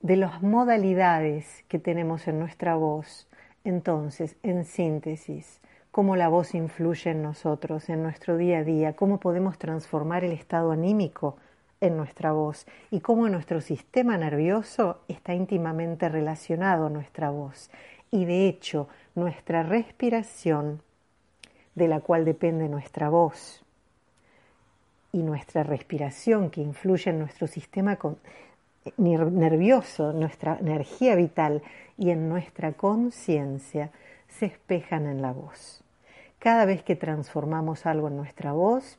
de 0.00 0.14
las 0.14 0.42
modalidades 0.42 1.64
que 1.66 1.80
tenemos 1.80 2.28
en 2.28 2.38
nuestra 2.38 2.76
voz. 2.76 3.26
Entonces, 3.64 4.36
en 4.44 4.64
síntesis, 4.64 5.60
cómo 5.90 6.14
la 6.14 6.28
voz 6.28 6.54
influye 6.54 7.10
en 7.10 7.22
nosotros, 7.22 7.88
en 7.88 8.04
nuestro 8.04 8.36
día 8.36 8.58
a 8.58 8.64
día, 8.64 8.92
cómo 8.94 9.18
podemos 9.18 9.58
transformar 9.58 10.22
el 10.22 10.30
estado 10.30 10.70
anímico 10.70 11.36
en 11.80 11.96
nuestra 11.96 12.30
voz 12.30 12.64
y 12.92 13.00
cómo 13.00 13.28
nuestro 13.28 13.60
sistema 13.60 14.16
nervioso 14.16 15.00
está 15.08 15.34
íntimamente 15.34 16.08
relacionado 16.08 16.86
a 16.86 16.90
nuestra 16.90 17.30
voz. 17.30 17.70
Y 18.12 18.24
de 18.24 18.46
hecho, 18.46 18.86
nuestra 19.16 19.64
respiración, 19.64 20.80
de 21.74 21.88
la 21.88 21.98
cual 21.98 22.24
depende 22.24 22.68
nuestra 22.68 23.08
voz, 23.08 23.64
y 25.12 25.18
nuestra 25.18 25.62
respiración, 25.62 26.50
que 26.50 26.60
influye 26.60 27.10
en 27.10 27.18
nuestro 27.18 27.46
sistema 27.46 27.98
nervioso, 28.96 30.12
nuestra 30.12 30.56
energía 30.58 31.14
vital 31.14 31.62
y 31.98 32.10
en 32.10 32.28
nuestra 32.28 32.72
conciencia 32.72 33.90
se 34.28 34.46
espejan 34.46 35.06
en 35.06 35.22
la 35.22 35.32
voz. 35.32 35.82
Cada 36.38 36.64
vez 36.64 36.82
que 36.82 36.96
transformamos 36.96 37.84
algo 37.86 38.08
en 38.08 38.16
nuestra 38.16 38.52
voz, 38.52 38.98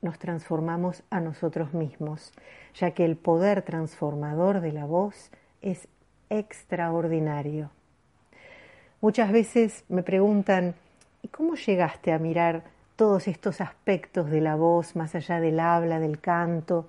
nos 0.00 0.18
transformamos 0.18 1.02
a 1.10 1.20
nosotros 1.20 1.74
mismos, 1.74 2.32
ya 2.74 2.92
que 2.92 3.04
el 3.04 3.16
poder 3.16 3.62
transformador 3.62 4.60
de 4.60 4.72
la 4.72 4.84
voz 4.84 5.30
es 5.60 5.88
extraordinario. 6.30 7.70
Muchas 9.00 9.32
veces 9.32 9.84
me 9.88 10.02
preguntan, 10.02 10.74
¿y 11.22 11.28
cómo 11.28 11.54
llegaste 11.54 12.12
a 12.12 12.18
mirar 12.18 12.62
todos 12.98 13.28
estos 13.28 13.62
aspectos 13.62 14.28
de 14.28 14.40
la 14.40 14.56
voz 14.56 14.96
más 14.96 15.14
allá 15.14 15.40
del 15.40 15.60
habla, 15.60 16.00
del 16.00 16.20
canto 16.20 16.86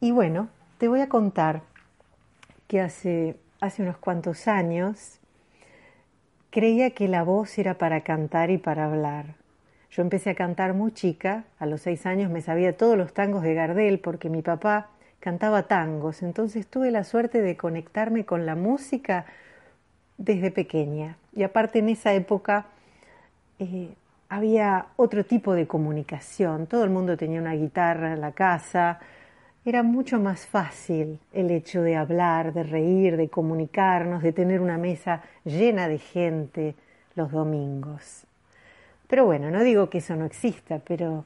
y 0.00 0.12
bueno, 0.12 0.48
te 0.78 0.86
voy 0.86 1.00
a 1.00 1.08
contar 1.08 1.62
que 2.68 2.80
hace, 2.80 3.36
hace 3.60 3.82
unos 3.82 3.98
cuantos 3.98 4.46
años 4.46 5.18
creía 6.50 6.90
que 6.90 7.08
la 7.08 7.24
voz 7.24 7.58
era 7.58 7.78
para 7.78 8.02
cantar 8.02 8.50
y 8.50 8.58
para 8.58 8.84
hablar. 8.84 9.34
Yo 9.90 10.02
empecé 10.02 10.30
a 10.30 10.34
cantar 10.34 10.74
muy 10.74 10.92
chica, 10.92 11.44
a 11.58 11.66
los 11.66 11.80
seis 11.80 12.06
años 12.06 12.30
me 12.30 12.42
sabía 12.42 12.76
todos 12.76 12.96
los 12.96 13.12
tangos 13.12 13.42
de 13.42 13.54
Gardel 13.54 13.98
porque 13.98 14.30
mi 14.30 14.42
papá 14.42 14.90
cantaba 15.18 15.64
tangos, 15.64 16.22
entonces 16.22 16.66
tuve 16.66 16.92
la 16.92 17.02
suerte 17.02 17.42
de 17.42 17.56
conectarme 17.56 18.24
con 18.24 18.46
la 18.46 18.54
música 18.54 19.26
desde 20.16 20.52
pequeña. 20.52 21.16
Y 21.34 21.42
aparte 21.42 21.80
en 21.80 21.88
esa 21.88 22.14
época 22.14 22.66
eh, 23.58 23.94
había 24.28 24.86
otro 24.96 25.24
tipo 25.24 25.54
de 25.54 25.66
comunicación, 25.66 26.66
todo 26.66 26.84
el 26.84 26.90
mundo 26.90 27.16
tenía 27.16 27.40
una 27.40 27.54
guitarra 27.54 28.12
en 28.12 28.20
la 28.20 28.32
casa, 28.32 29.00
era 29.64 29.82
mucho 29.82 30.18
más 30.18 30.46
fácil 30.46 31.18
el 31.32 31.50
hecho 31.50 31.82
de 31.82 31.96
hablar, 31.96 32.52
de 32.52 32.62
reír, 32.62 33.16
de 33.16 33.28
comunicarnos, 33.28 34.22
de 34.22 34.32
tener 34.32 34.60
una 34.60 34.78
mesa 34.78 35.22
llena 35.44 35.88
de 35.88 35.98
gente 35.98 36.74
los 37.14 37.32
domingos. 37.32 38.24
Pero 39.08 39.24
bueno, 39.24 39.50
no 39.50 39.62
digo 39.62 39.90
que 39.90 39.98
eso 39.98 40.16
no 40.16 40.24
exista, 40.24 40.80
pero 40.86 41.24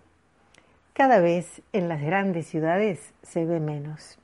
cada 0.93 1.21
vez 1.21 1.63
en 1.73 1.89
las 1.89 2.01
grandes 2.01 2.47
ciudades 2.47 3.13
se 3.23 3.45
ve 3.45 3.61
menos. 3.61 4.19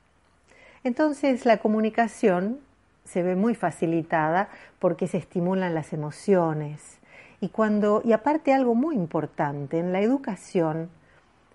Entonces 0.83 1.45
la 1.45 1.57
comunicación 1.57 2.59
se 3.05 3.23
ve 3.23 3.35
muy 3.35 3.55
facilitada 3.55 4.49
porque 4.79 5.07
se 5.07 5.17
estimulan 5.17 5.73
las 5.73 5.93
emociones. 5.93 6.98
Y 7.41 7.49
cuando, 7.49 8.01
y 8.03 8.11
aparte 8.11 8.53
algo 8.53 8.75
muy 8.75 8.95
importante, 8.95 9.79
en 9.79 9.93
la 9.93 10.01
educación 10.01 10.89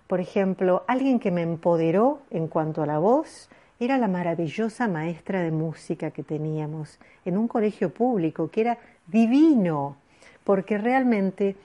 por 0.07 0.19
ejemplo, 0.19 0.83
alguien 0.87 1.19
que 1.19 1.31
me 1.31 1.41
empoderó 1.41 2.21
en 2.29 2.47
cuanto 2.47 2.83
a 2.83 2.85
la 2.85 2.99
voz 2.99 3.49
era 3.79 3.97
la 3.97 4.07
maravillosa 4.07 4.87
maestra 4.87 5.41
de 5.41 5.51
música 5.51 6.11
que 6.11 6.21
teníamos 6.21 6.99
en 7.25 7.37
un 7.37 7.47
colegio 7.47 7.91
público, 7.91 8.51
que 8.51 8.61
era 8.61 8.77
divino, 9.07 9.97
porque 10.43 10.77
realmente 10.77 11.55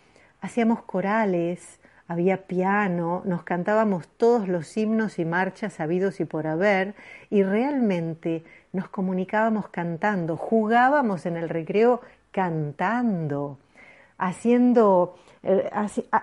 hacíamos 0.40 0.82
corales, 0.82 1.80
había 2.08 2.46
piano, 2.46 3.22
nos 3.26 3.42
cantábamos 3.42 4.08
todos 4.08 4.48
los 4.48 4.74
himnos 4.76 5.18
y 5.18 5.26
marchas 5.26 5.78
habidos 5.78 6.18
y 6.18 6.24
por 6.24 6.46
haber, 6.46 6.94
y 7.28 7.42
realmente 7.42 8.42
nos 8.72 8.88
comunicábamos 8.88 9.68
cantando, 9.68 10.38
jugábamos 10.38 11.26
en 11.26 11.36
el 11.36 11.50
recreo 11.50 12.00
cantando, 12.32 13.58
haciendo 14.20 15.16
eh, 15.42 15.70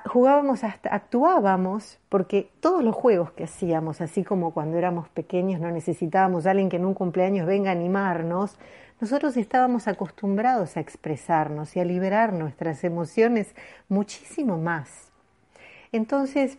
jugábamos 0.05 0.63
hasta, 0.63 0.93
actuábamos, 0.93 1.99
porque 2.07 2.49
todos 2.59 2.83
los 2.83 2.95
juegos 2.95 3.31
que 3.31 3.45
hacíamos, 3.45 3.99
así 3.99 4.23
como 4.23 4.51
cuando 4.51 4.77
éramos 4.77 5.09
pequeños 5.09 5.59
no 5.59 5.71
necesitábamos 5.71 6.45
a 6.45 6.51
alguien 6.51 6.69
que 6.69 6.75
en 6.75 6.85
un 6.85 6.93
cumpleaños 6.93 7.47
venga 7.47 7.71
a 7.71 7.73
animarnos, 7.73 8.57
nosotros 9.01 9.35
estábamos 9.37 9.87
acostumbrados 9.87 10.77
a 10.77 10.81
expresarnos 10.81 11.75
y 11.75 11.79
a 11.79 11.85
liberar 11.85 12.33
nuestras 12.33 12.83
emociones 12.83 13.55
muchísimo 13.89 14.57
más. 14.57 15.11
Entonces, 15.91 16.57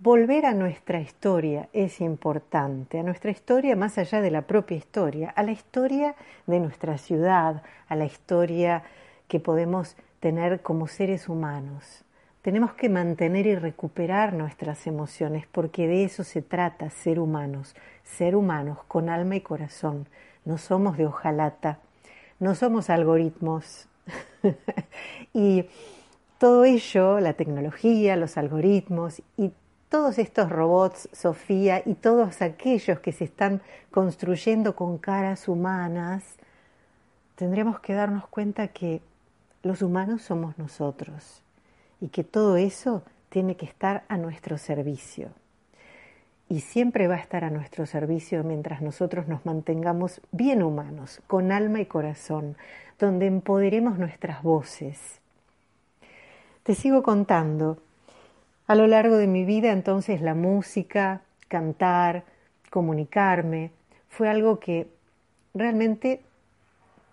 volver 0.00 0.46
a 0.46 0.54
nuestra 0.54 1.00
historia 1.00 1.68
es 1.72 2.00
importante, 2.00 3.00
a 3.00 3.02
nuestra 3.02 3.30
historia 3.30 3.76
más 3.76 3.98
allá 3.98 4.22
de 4.22 4.30
la 4.30 4.42
propia 4.42 4.76
historia, 4.76 5.30
a 5.30 5.42
la 5.42 5.52
historia 5.52 6.14
de 6.46 6.60
nuestra 6.60 6.96
ciudad, 6.96 7.62
a 7.88 7.96
la 7.96 8.04
historia 8.04 8.82
que 9.28 9.40
podemos 9.40 9.96
tener 10.20 10.62
como 10.62 10.86
seres 10.86 11.28
humanos. 11.28 12.04
Tenemos 12.42 12.74
que 12.74 12.88
mantener 12.88 13.46
y 13.46 13.56
recuperar 13.56 14.32
nuestras 14.32 14.86
emociones 14.86 15.46
porque 15.50 15.88
de 15.88 16.04
eso 16.04 16.22
se 16.22 16.42
trata, 16.42 16.90
ser 16.90 17.18
humanos, 17.18 17.74
ser 18.04 18.36
humanos 18.36 18.78
con 18.86 19.08
alma 19.08 19.34
y 19.36 19.40
corazón. 19.40 20.06
No 20.44 20.58
somos 20.58 20.96
de 20.96 21.06
hojalata, 21.06 21.80
no 22.38 22.54
somos 22.54 22.88
algoritmos. 22.88 23.88
y 25.34 25.68
todo 26.38 26.64
ello, 26.64 27.18
la 27.18 27.32
tecnología, 27.32 28.14
los 28.14 28.36
algoritmos 28.36 29.22
y 29.36 29.52
todos 29.88 30.18
estos 30.18 30.50
robots, 30.50 31.08
Sofía, 31.12 31.82
y 31.84 31.94
todos 31.94 32.42
aquellos 32.42 33.00
que 33.00 33.12
se 33.12 33.24
están 33.24 33.62
construyendo 33.90 34.76
con 34.76 34.98
caras 34.98 35.48
humanas, 35.48 36.36
tendríamos 37.36 37.80
que 37.80 37.94
darnos 37.94 38.26
cuenta 38.28 38.68
que 38.68 39.00
los 39.66 39.82
humanos 39.82 40.22
somos 40.22 40.56
nosotros 40.58 41.42
y 42.00 42.08
que 42.08 42.24
todo 42.24 42.56
eso 42.56 43.02
tiene 43.28 43.56
que 43.56 43.66
estar 43.66 44.04
a 44.08 44.16
nuestro 44.16 44.58
servicio. 44.58 45.30
Y 46.48 46.60
siempre 46.60 47.08
va 47.08 47.16
a 47.16 47.20
estar 47.20 47.44
a 47.44 47.50
nuestro 47.50 47.86
servicio 47.86 48.44
mientras 48.44 48.80
nosotros 48.80 49.26
nos 49.26 49.44
mantengamos 49.44 50.20
bien 50.30 50.62
humanos, 50.62 51.20
con 51.26 51.50
alma 51.50 51.80
y 51.80 51.86
corazón, 51.86 52.56
donde 52.98 53.26
empoderemos 53.26 53.98
nuestras 53.98 54.42
voces. 54.42 55.20
Te 56.62 56.74
sigo 56.74 57.02
contando. 57.02 57.78
A 58.66 58.74
lo 58.74 58.86
largo 58.86 59.16
de 59.16 59.26
mi 59.26 59.44
vida 59.44 59.72
entonces 59.72 60.20
la 60.22 60.34
música, 60.34 61.22
cantar, 61.48 62.24
comunicarme, 62.70 63.70
fue 64.08 64.28
algo 64.28 64.58
que 64.60 64.88
realmente 65.54 66.22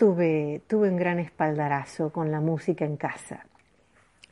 tuve, 0.03 0.61
tuve 0.67 0.89
un 0.89 0.97
gran 0.97 1.17
espaldarazo 1.19 2.11
con 2.11 2.29
la 2.29 2.41
música 2.41 2.83
en 2.83 2.97
casa. 2.97 3.45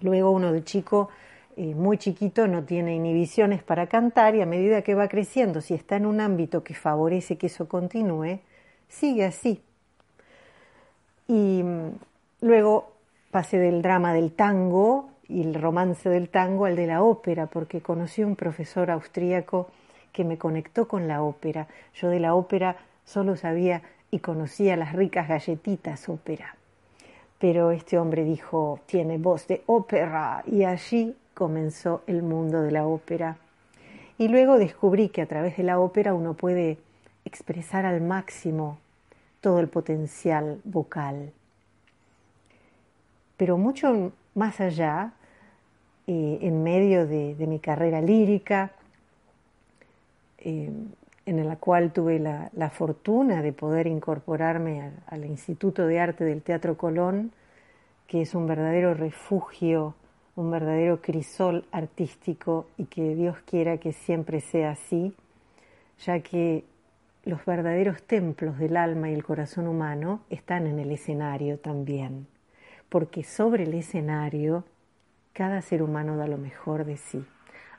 Luego 0.02 0.32
uno 0.32 0.52
de 0.52 0.66
chico, 0.66 1.08
eh, 1.56 1.74
muy 1.74 1.98
chiquito, 1.98 2.46
no 2.46 2.66
tiene 2.66 2.94
inhibiciones 2.94 3.64
para 3.64 3.88
cantar 3.88 4.36
y 4.36 4.42
a 4.42 4.46
medida 4.46 4.82
que 4.82 4.96
va 4.96 5.08
creciendo, 5.08 5.62
si 5.62 5.74
está 5.74 5.96
en 5.96 6.08
un 6.08 6.20
ámbito 6.20 6.62
que 6.62 6.74
favorece 6.74 7.38
que 7.38 7.48
eso 7.48 7.70
continúe, 7.70 8.42
sigue 8.90 9.24
así. 9.24 9.62
Y 11.30 11.64
mm, 11.64 11.92
luego 12.42 12.92
pasé 13.32 13.58
del 13.58 13.82
drama 13.82 14.14
del 14.14 14.34
tango 14.34 15.12
y 15.30 15.42
el 15.42 15.54
romance 15.54 16.10
del 16.10 16.28
tango 16.28 16.66
al 16.66 16.76
de 16.76 16.88
la 16.88 17.02
ópera, 17.02 17.46
porque 17.46 17.80
conocí 17.80 18.26
un 18.26 18.36
profesor 18.36 18.92
austríaco 18.92 19.70
que 20.12 20.26
me 20.26 20.38
conectó 20.38 20.90
con 20.90 21.08
la 21.08 21.24
ópera. 21.24 21.70
Yo 21.94 22.10
de 22.10 22.20
la 22.20 22.36
ópera 22.36 22.76
solo 23.06 23.38
sabía 23.38 23.84
y 24.12 24.20
conocía 24.20 24.76
las 24.76 24.94
ricas 24.94 25.28
galletitas 25.28 26.10
ópera. 26.10 26.56
Pero 27.40 27.72
este 27.72 27.98
hombre 27.98 28.24
dijo, 28.24 28.80
tiene 28.86 29.18
voz 29.18 29.48
de 29.48 29.64
ópera, 29.66 30.44
y 30.46 30.64
allí 30.64 31.16
comenzó 31.34 32.04
el 32.06 32.22
mundo 32.22 32.62
de 32.62 32.72
la 32.72 32.86
ópera. 32.86 33.38
Y 34.18 34.28
luego 34.28 34.60
descubrí 34.60 35.10
que 35.10 35.24
a 35.24 35.26
través 35.26 35.58
de 35.58 35.64
la 35.64 35.80
ópera 35.80 36.14
uno 36.14 36.36
puede 36.36 36.78
expresar 37.26 37.86
al 37.86 38.02
máximo 38.02 38.78
todo 39.40 39.60
el 39.60 39.68
potencial 39.68 40.62
vocal. 40.64 41.32
Pero 43.38 43.58
mucho 43.58 44.12
más 44.36 44.62
allá, 44.62 45.14
eh, 46.06 46.40
en 46.42 46.62
medio 46.62 47.08
de, 47.08 47.36
mi 47.48 47.60
carrera 47.60 48.02
lírica, 48.02 48.72
eh, 50.38 50.70
en 51.26 51.48
la 51.48 51.56
cual 51.56 51.92
tuve 51.92 52.20
la, 52.20 52.70
fortuna 52.70 53.42
de 53.42 53.54
poder 53.54 53.88
incorporarme 53.88 54.92
al, 55.08 55.26
Instituto 55.26 55.86
de 55.86 56.00
Arte 56.00 56.24
del 56.24 56.42
Teatro 56.42 56.78
Colón, 56.78 57.32
que 58.08 58.22
es 58.22 58.34
un 58.34 58.48
verdadero 58.48 58.94
refugio, 58.94 59.96
un 60.36 60.50
verdadero 60.50 61.02
crisol 61.02 61.66
artístico 61.72 62.68
y 62.78 62.86
que 62.86 63.16
Dios 63.16 63.38
quiera 63.46 63.78
que 63.78 63.94
siempre 63.94 64.42
sea 64.42 64.72
así, 64.72 65.14
ya 66.00 66.20
que 66.22 66.66
los 67.24 67.46
verdaderos 67.46 68.02
templos 68.04 68.58
del 68.58 68.76
alma 68.76 69.12
y 69.12 69.14
el 69.14 69.24
corazón 69.24 69.68
humano 69.68 70.22
están 70.30 70.66
en 70.66 70.80
el 70.80 70.92
escenario 70.92 71.60
también, 71.60 72.28
porque 72.90 73.24
sobre 73.24 73.64
el 73.64 73.74
escenario 73.76 74.64
cada 75.34 75.62
ser 75.62 75.84
humano 75.84 76.18
da 76.18 76.28
lo 76.28 76.38
mejor 76.38 76.84
de 76.84 76.98
sí. 76.98 77.24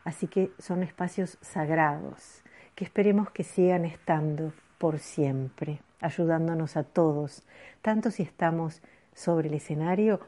Así 0.05 0.26
que 0.26 0.50
son 0.59 0.83
espacios 0.83 1.38
sagrados 1.40 2.42
que 2.74 2.85
esperemos 2.85 3.30
que 3.30 3.44
sigan 3.44 3.85
estando 3.85 4.52
por 4.78 4.98
siempre, 4.98 5.80
ayudándonos 6.00 6.76
a 6.76 6.82
todos, 6.82 7.42
tanto 7.82 8.11
si 8.11 8.22
estamos 8.22 8.82
sobre 9.14 9.48
el 9.48 9.54
escenario 9.54 10.20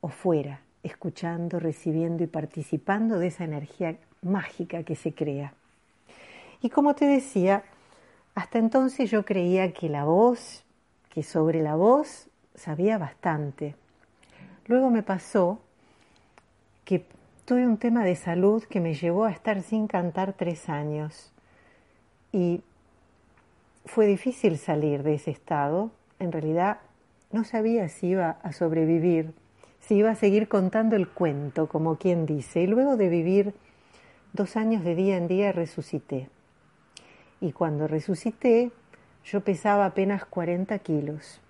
o 0.00 0.08
fuera, 0.08 0.60
escuchando, 0.82 1.60
recibiendo 1.60 2.24
y 2.24 2.26
participando 2.26 3.18
de 3.18 3.28
esa 3.28 3.44
energía 3.44 3.96
mágica 4.22 4.82
que 4.82 4.96
se 4.96 5.12
crea. 5.14 5.54
Y 6.62 6.70
como 6.70 6.94
te 6.94 7.06
decía, 7.06 7.64
hasta 8.34 8.58
entonces 8.58 9.10
yo 9.10 9.24
creía 9.24 9.72
que 9.72 9.88
la 9.88 10.04
voz, 10.04 10.64
que 11.10 11.22
sobre 11.22 11.62
la 11.62 11.74
voz 11.74 12.28
sabía 12.54 12.98
bastante. 12.98 13.74
Luego 14.66 14.90
me 14.90 15.02
pasó 15.02 15.60
que 16.84 17.06
tuve 17.44 17.66
un 17.66 17.78
tema 17.78 18.04
de 18.04 18.16
salud 18.16 18.62
que 18.64 18.80
me 18.80 18.94
llevó 18.94 19.24
a 19.24 19.30
estar 19.30 19.62
sin 19.62 19.86
cantar 19.86 20.34
tres 20.34 20.68
años. 20.68 21.32
Y 22.32 22.62
fue 23.84 24.06
difícil 24.06 24.58
salir 24.58 25.02
de 25.02 25.14
ese 25.14 25.30
estado. 25.30 25.90
En 26.18 26.32
realidad 26.32 26.78
no 27.32 27.44
sabía 27.44 27.88
si 27.88 28.08
iba 28.08 28.38
a 28.42 28.52
sobrevivir, 28.52 29.32
si 29.80 29.96
iba 29.96 30.10
a 30.10 30.14
seguir 30.14 30.48
contando 30.48 30.96
el 30.96 31.08
cuento, 31.08 31.68
como 31.68 31.96
quien 31.96 32.26
dice. 32.26 32.62
Y 32.62 32.66
luego 32.66 32.96
de 32.96 33.08
vivir 33.08 33.54
dos 34.32 34.56
años 34.56 34.84
de 34.84 34.94
día 34.94 35.16
en 35.16 35.28
día 35.28 35.52
resucité. 35.52 36.28
Y 37.40 37.52
cuando 37.52 37.88
resucité, 37.88 38.70
yo 39.24 39.40
pesaba 39.42 39.86
apenas 39.86 40.24
40 40.24 40.78
kilos. 40.80 41.40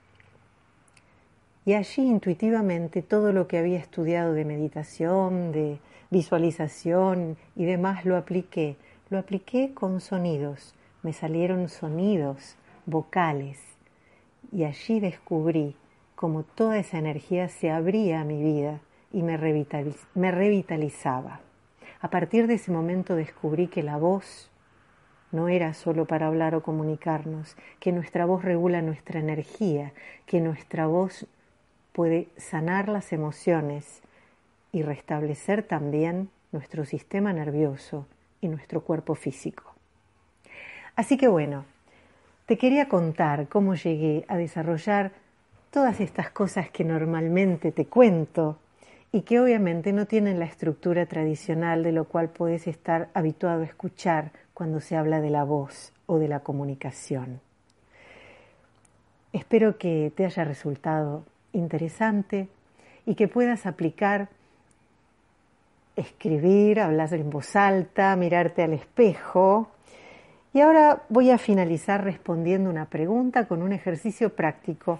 Y 1.64 1.74
allí 1.74 2.02
intuitivamente 2.02 3.02
todo 3.02 3.32
lo 3.32 3.46
que 3.46 3.58
había 3.58 3.78
estudiado 3.78 4.32
de 4.32 4.44
meditación, 4.44 5.52
de 5.52 5.78
visualización 6.10 7.36
y 7.54 7.64
demás 7.64 8.04
lo 8.04 8.16
apliqué. 8.16 8.76
Lo 9.10 9.18
apliqué 9.18 9.74
con 9.74 10.00
sonidos. 10.00 10.74
Me 11.02 11.12
salieron 11.12 11.68
sonidos 11.68 12.54
vocales. 12.86 13.58
Y 14.52 14.62
allí 14.62 15.00
descubrí 15.00 15.74
cómo 16.14 16.44
toda 16.44 16.78
esa 16.78 16.98
energía 16.98 17.48
se 17.48 17.72
abría 17.72 18.20
a 18.20 18.24
mi 18.24 18.40
vida 18.40 18.78
y 19.12 19.24
me, 19.24 19.36
revitalizaba. 19.36 21.40
A 22.00 22.08
partir 22.08 22.46
de 22.46 22.54
ese 22.54 22.70
momento 22.70 23.16
descubrí 23.16 23.66
que 23.66 23.82
la 23.82 23.96
voz 23.96 24.48
no 25.32 25.48
era 25.48 25.74
solo 25.74 26.06
para 26.06 26.28
hablar 26.28 26.54
o 26.54 26.62
comunicarnos, 26.62 27.56
que 27.80 27.90
nuestra 27.90 28.26
voz 28.26 28.44
regula 28.44 28.80
nuestra 28.80 29.18
energía, 29.18 29.92
que 30.24 30.40
nuestra 30.40 30.86
voz 30.86 31.26
puede 31.92 32.28
sanar 32.36 32.88
las 32.88 33.12
emociones 33.12 34.02
y 34.70 34.82
restablecer 34.82 35.64
también 35.64 36.30
nuestro 36.52 36.84
sistema 36.84 37.32
nervioso 37.32 38.06
y 38.40 38.48
nuestro 38.48 38.82
cuerpo 38.82 39.14
físico. 39.14 39.74
Así 40.96 41.16
que 41.16 41.28
bueno, 41.28 41.64
te 42.46 42.58
quería 42.58 42.88
contar 42.88 43.48
cómo 43.48 43.74
llegué 43.74 44.24
a 44.28 44.36
desarrollar 44.36 45.12
todas 45.70 46.00
estas 46.00 46.30
cosas 46.30 46.70
que 46.70 46.84
normalmente 46.84 47.70
te 47.72 47.86
cuento 47.86 48.58
y 49.12 49.22
que 49.22 49.40
obviamente 49.40 49.92
no 49.92 50.06
tienen 50.06 50.38
la 50.38 50.44
estructura 50.44 51.06
tradicional 51.06 51.82
de 51.82 51.92
lo 51.92 52.04
cual 52.04 52.28
puedes 52.28 52.66
estar 52.66 53.08
habituado 53.14 53.62
a 53.62 53.66
escuchar 53.66 54.32
cuando 54.54 54.80
se 54.80 54.96
habla 54.96 55.20
de 55.20 55.30
la 55.30 55.44
voz 55.44 55.92
o 56.06 56.18
de 56.18 56.28
la 56.28 56.40
comunicación. 56.40 57.40
Espero 59.32 59.78
que 59.78 60.12
te 60.14 60.24
haya 60.24 60.44
resultado 60.44 61.24
interesante 61.52 62.48
y 63.06 63.14
que 63.14 63.28
puedas 63.28 63.66
aplicar 63.66 64.28
escribir, 66.00 66.80
hablar 66.80 67.12
en 67.14 67.30
voz 67.30 67.54
alta, 67.56 68.16
mirarte 68.16 68.62
al 68.62 68.72
espejo. 68.72 69.68
Y 70.52 70.60
ahora 70.60 71.02
voy 71.08 71.30
a 71.30 71.38
finalizar 71.38 72.02
respondiendo 72.02 72.68
una 72.68 72.86
pregunta 72.86 73.46
con 73.46 73.62
un 73.62 73.72
ejercicio 73.72 74.34
práctico. 74.34 74.98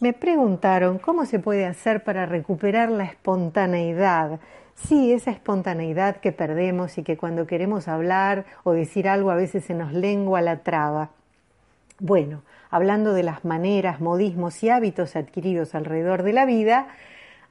Me 0.00 0.12
preguntaron 0.12 0.98
cómo 0.98 1.26
se 1.26 1.38
puede 1.38 1.66
hacer 1.66 2.04
para 2.04 2.26
recuperar 2.26 2.90
la 2.90 3.04
espontaneidad. 3.04 4.40
Sí, 4.74 5.12
esa 5.12 5.30
espontaneidad 5.30 6.16
que 6.16 6.32
perdemos 6.32 6.98
y 6.98 7.02
que 7.02 7.16
cuando 7.16 7.46
queremos 7.46 7.88
hablar 7.88 8.44
o 8.62 8.72
decir 8.72 9.08
algo 9.08 9.30
a 9.30 9.34
veces 9.34 9.64
se 9.64 9.74
nos 9.74 9.92
lengua 9.92 10.40
la 10.40 10.58
traba. 10.58 11.10
Bueno, 12.00 12.42
hablando 12.70 13.12
de 13.12 13.24
las 13.24 13.44
maneras, 13.44 14.00
modismos 14.00 14.62
y 14.62 14.70
hábitos 14.70 15.16
adquiridos 15.16 15.74
alrededor 15.74 16.22
de 16.22 16.32
la 16.32 16.44
vida, 16.44 16.86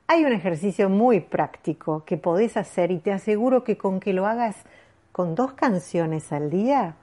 hay 0.09 0.23
un 0.23 0.31
ejercicio 0.31 0.89
muy 0.89 1.19
práctico 1.19 2.03
que 2.05 2.15
podés 2.15 2.55
hacer 2.55 2.91
y 2.91 2.99
te 2.99 3.11
aseguro 3.11 3.65
que 3.65 3.77
con 3.77 3.99
que 3.99 4.13
lo 4.13 4.25
hagas 4.25 4.55
con 5.11 5.35
dos 5.35 5.51
canciones 5.51 6.31
al 6.31 6.49
día, 6.49 6.95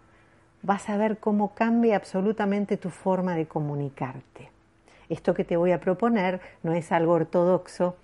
vas 0.62 0.88
a 0.88 0.96
ver 0.96 1.18
cómo 1.18 1.54
cambia 1.54 1.96
absolutamente 1.96 2.78
tu 2.78 2.88
forma 2.88 3.34
de 3.34 3.46
comunicarte. 3.46 4.50
Esto 5.10 5.34
que 5.34 5.44
te 5.44 5.58
voy 5.58 5.72
a 5.72 5.80
proponer 5.80 6.40
no 6.62 6.72
es 6.72 6.92
algo 6.92 7.12
ortodoxo 7.12 7.96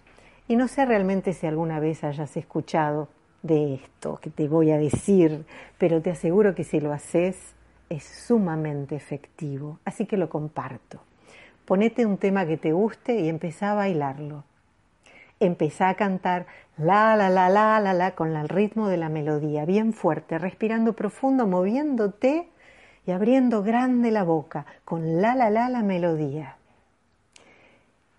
y 0.49 0.57
no 0.57 0.69
sé 0.69 0.85
realmente 0.85 1.33
si 1.33 1.47
alguna 1.47 1.81
vez 1.81 2.05
hayas 2.05 2.37
escuchado 2.37 3.09
de 3.43 3.77
esto 3.77 4.19
que 4.21 4.29
te 4.29 4.49
voy 4.49 4.71
a 4.71 4.77
decir, 4.77 5.47
pero 5.79 6.03
te 6.03 6.11
aseguro 6.11 6.55
que 6.55 6.65
si 6.65 6.79
lo 6.79 6.93
haces 6.93 7.55
es 7.89 8.05
sumamente 8.05 8.97
efectivo, 8.97 9.79
así 9.87 10.05
que 10.05 10.19
lo 10.19 10.29
comparto. 10.29 11.01
Ponete 11.65 12.05
un 12.05 12.19
tema 12.19 12.45
que 12.45 12.59
te 12.59 12.73
guste 12.73 13.19
y 13.19 13.31
empezá 13.31 13.73
a 13.73 13.77
bailarlo. 13.77 14.45
Empezá 15.41 15.89
a 15.89 15.95
cantar 15.95 16.47
la, 16.77 17.17
la, 17.17 17.31
la, 17.31 17.49
la, 17.49 17.81
la, 17.81 17.95
la, 17.95 18.15
con 18.15 18.37
el 18.37 18.49
ritmo 18.49 18.89
de 18.89 18.99
la 18.99 19.09
melodía, 19.09 19.65
bien 19.65 19.95
fuerte, 19.95 20.39
respirando 20.39 20.93
profundo, 20.93 21.47
moviéndote 21.47 22.51
y 23.07 23.11
abriendo 23.11 23.63
grande 23.63 24.11
la 24.11 24.23
boca, 24.23 24.67
con 24.85 25.23
la, 25.23 25.35
la, 25.35 25.49
la, 25.49 25.71
la 25.71 25.83
melodía. 25.83 26.57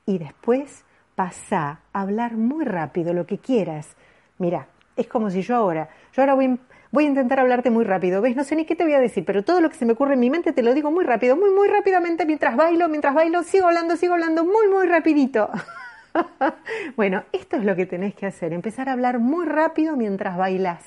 Y 0.07 0.17
después 0.17 0.83
pasá 1.15 1.81
a 1.93 2.01
hablar 2.01 2.33
muy 2.33 2.65
rápido 2.65 3.13
lo 3.13 3.27
que 3.27 3.37
quieras. 3.37 3.95
Mira, 4.39 4.67
es 4.95 5.07
como 5.07 5.29
si 5.29 5.43
yo 5.43 5.55
ahora, 5.55 5.89
yo 6.13 6.23
ahora 6.23 6.33
voy, 6.33 6.59
voy 6.91 7.05
a 7.05 7.07
intentar 7.07 7.39
hablarte 7.39 7.69
muy 7.69 7.83
rápido, 7.83 8.21
¿ves? 8.21 8.35
No 8.35 8.43
sé 8.43 8.55
ni 8.55 8.65
qué 8.65 8.75
te 8.75 8.83
voy 8.83 8.93
a 8.93 8.99
decir, 8.99 9.23
pero 9.25 9.43
todo 9.43 9.61
lo 9.61 9.69
que 9.69 9.75
se 9.75 9.85
me 9.85 9.93
ocurre 9.93 10.15
en 10.15 10.19
mi 10.19 10.31
mente 10.31 10.53
te 10.53 10.63
lo 10.63 10.73
digo 10.73 10.89
muy 10.89 11.05
rápido, 11.05 11.35
muy, 11.35 11.51
muy 11.51 11.67
rápidamente 11.67 12.25
mientras 12.25 12.55
bailo, 12.55 12.89
mientras 12.89 13.13
bailo, 13.13 13.43
sigo 13.43 13.67
hablando, 13.67 13.95
sigo 13.95 14.15
hablando, 14.15 14.43
muy, 14.43 14.67
muy 14.67 14.87
rapidito. 14.87 15.49
bueno, 16.95 17.23
esto 17.31 17.57
es 17.57 17.63
lo 17.63 17.75
que 17.75 17.85
tenés 17.85 18.15
que 18.15 18.25
hacer, 18.25 18.53
empezar 18.53 18.89
a 18.89 18.93
hablar 18.93 19.19
muy 19.19 19.45
rápido 19.45 19.95
mientras 19.95 20.37
bailas, 20.37 20.83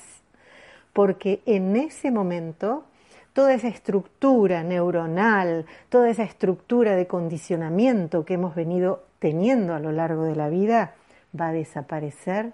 porque 0.93 1.41
en 1.45 1.75
ese 1.75 2.11
momento 2.11 2.85
toda 3.33 3.53
esa 3.53 3.67
estructura 3.67 4.63
neuronal, 4.63 5.65
toda 5.89 6.09
esa 6.09 6.23
estructura 6.23 6.95
de 6.95 7.07
condicionamiento 7.07 8.25
que 8.25 8.35
hemos 8.35 8.55
venido 8.55 9.03
teniendo 9.19 9.75
a 9.75 9.79
lo 9.79 9.91
largo 9.91 10.23
de 10.23 10.35
la 10.35 10.49
vida 10.49 10.95
va 11.39 11.49
a 11.49 11.53
desaparecer 11.53 12.53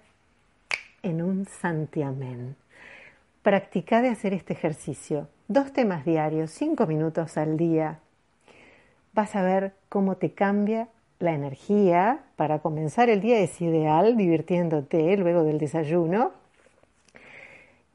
en 1.03 1.21
un 1.21 1.45
santiamén. 1.45 2.55
Practica 3.43 4.01
de 4.01 4.09
hacer 4.09 4.33
este 4.33 4.53
ejercicio. 4.53 5.27
Dos 5.47 5.73
temas 5.73 6.05
diarios, 6.05 6.51
cinco 6.51 6.85
minutos 6.87 7.37
al 7.37 7.57
día. 7.57 7.99
Vas 9.13 9.35
a 9.35 9.43
ver 9.43 9.73
cómo 9.89 10.15
te 10.15 10.33
cambia 10.33 10.87
la 11.21 11.33
energía 11.33 12.19
para 12.35 12.59
comenzar 12.59 13.09
el 13.09 13.21
día 13.21 13.39
es 13.39 13.61
ideal, 13.61 14.17
divirtiéndote 14.17 15.15
luego 15.17 15.43
del 15.43 15.57
desayuno. 15.57 16.31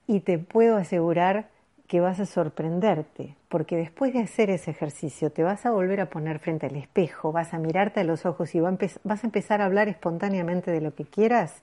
Y 0.07 0.21
te 0.21 0.39
puedo 0.39 0.77
asegurar 0.77 1.49
que 1.87 2.01
vas 2.01 2.19
a 2.21 2.27
sorprenderte, 2.27 3.37
porque 3.49 3.77
después 3.77 4.13
de 4.13 4.21
hacer 4.21 4.51
ese 4.51 4.71
ejercicio 4.71 5.31
te 5.31 5.43
vas 5.43 5.67
a 5.67 5.71
volver 5.71 6.01
a 6.01 6.11
poner 6.11 6.39
frente 6.39 6.67
al 6.67 6.77
espejo, 6.77 7.33
vas 7.33 7.55
a 7.55 7.59
mirarte 7.59 8.01
a 8.01 8.05
los 8.05 8.27
ojos 8.27 8.55
y 8.55 8.61
vas 8.61 9.25
a 9.25 9.27
empezar 9.27 9.61
a 9.61 9.67
hablar 9.67 9.89
espontáneamente 9.89 10.71
de 10.71 10.81
lo 10.81 10.95
que 10.95 11.05
quieras 11.05 11.63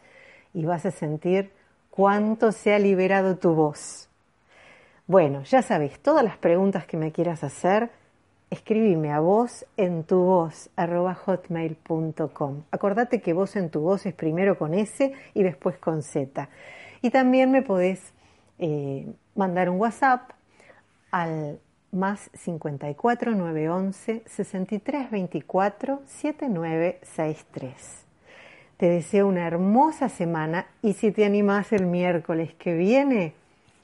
y 0.53 0.65
vas 0.65 0.85
a 0.85 0.91
sentir 0.91 1.51
cuánto 1.89 2.51
se 2.51 2.73
ha 2.73 2.79
liberado 2.79 3.37
tu 3.37 3.53
voz. 3.53 4.07
Bueno, 5.07 5.43
ya 5.43 5.61
sabes, 5.61 5.99
todas 5.99 6.23
las 6.23 6.37
preguntas 6.37 6.85
que 6.85 6.95
me 6.95 7.11
quieras 7.11 7.43
hacer, 7.43 7.89
escribime 8.53 9.11
a 9.11 9.19
voz 9.19 9.65
en 9.77 10.03
tu 10.03 10.17
voz. 10.17 10.69
Acordate 12.71 13.21
que 13.21 13.33
voz 13.33 13.55
en 13.55 13.69
tu 13.69 13.79
voz 13.81 14.05
es 14.05 14.13
primero 14.13 14.57
con 14.57 14.75
S 14.75 15.13
y 15.33 15.43
después 15.43 15.77
con 15.77 16.03
Z. 16.03 16.49
Y 17.01 17.09
también 17.09 17.51
me 17.51 17.63
podés 17.63 18.13
eh, 18.59 19.07
mandar 19.35 19.69
un 19.69 19.79
WhatsApp 19.79 20.31
al 21.11 21.59
más 21.91 22.29
54 22.33 23.31
911 23.31 24.23
63 24.25 25.11
24 25.11 26.01
7963. 26.05 28.05
Te 28.77 28.87
deseo 28.87 29.27
una 29.27 29.45
hermosa 29.47 30.07
semana 30.09 30.67
y 30.81 30.93
si 30.93 31.11
te 31.11 31.25
animás 31.25 31.73
el 31.73 31.87
miércoles 31.87 32.53
que 32.53 32.75
viene, 32.75 33.33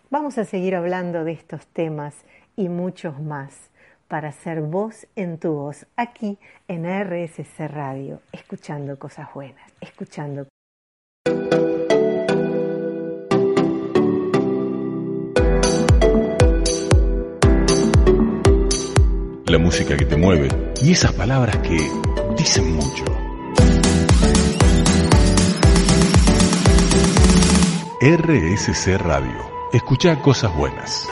vamos 0.10 0.38
a 0.38 0.46
seguir 0.46 0.76
hablando 0.76 1.24
de 1.24 1.32
estos 1.32 1.66
temas 1.68 2.16
y 2.56 2.70
muchos 2.70 3.20
más 3.20 3.70
para 4.10 4.32
ser 4.32 4.62
voz 4.62 5.08
en 5.16 5.38
tu 5.38 5.54
voz 5.54 5.86
aquí 5.96 6.40
en 6.68 6.84
RSC 6.84 7.68
Radio, 7.70 8.22
escuchando 8.34 8.98
cosas 8.98 9.30
buenas, 9.34 9.72
escuchando. 9.80 10.48
La 19.46 19.58
música 19.58 19.96
que 19.96 20.06
te 20.06 20.18
mueve 20.18 20.50
y 20.82 20.92
esas 20.92 21.14
palabras 21.14 21.58
que 21.60 21.78
dicen 22.36 22.76
mucho. 22.76 23.06
RSC 28.02 28.98
Radio. 28.98 29.70
Escucha 29.72 30.20
cosas 30.22 30.56
buenas. 30.56 31.08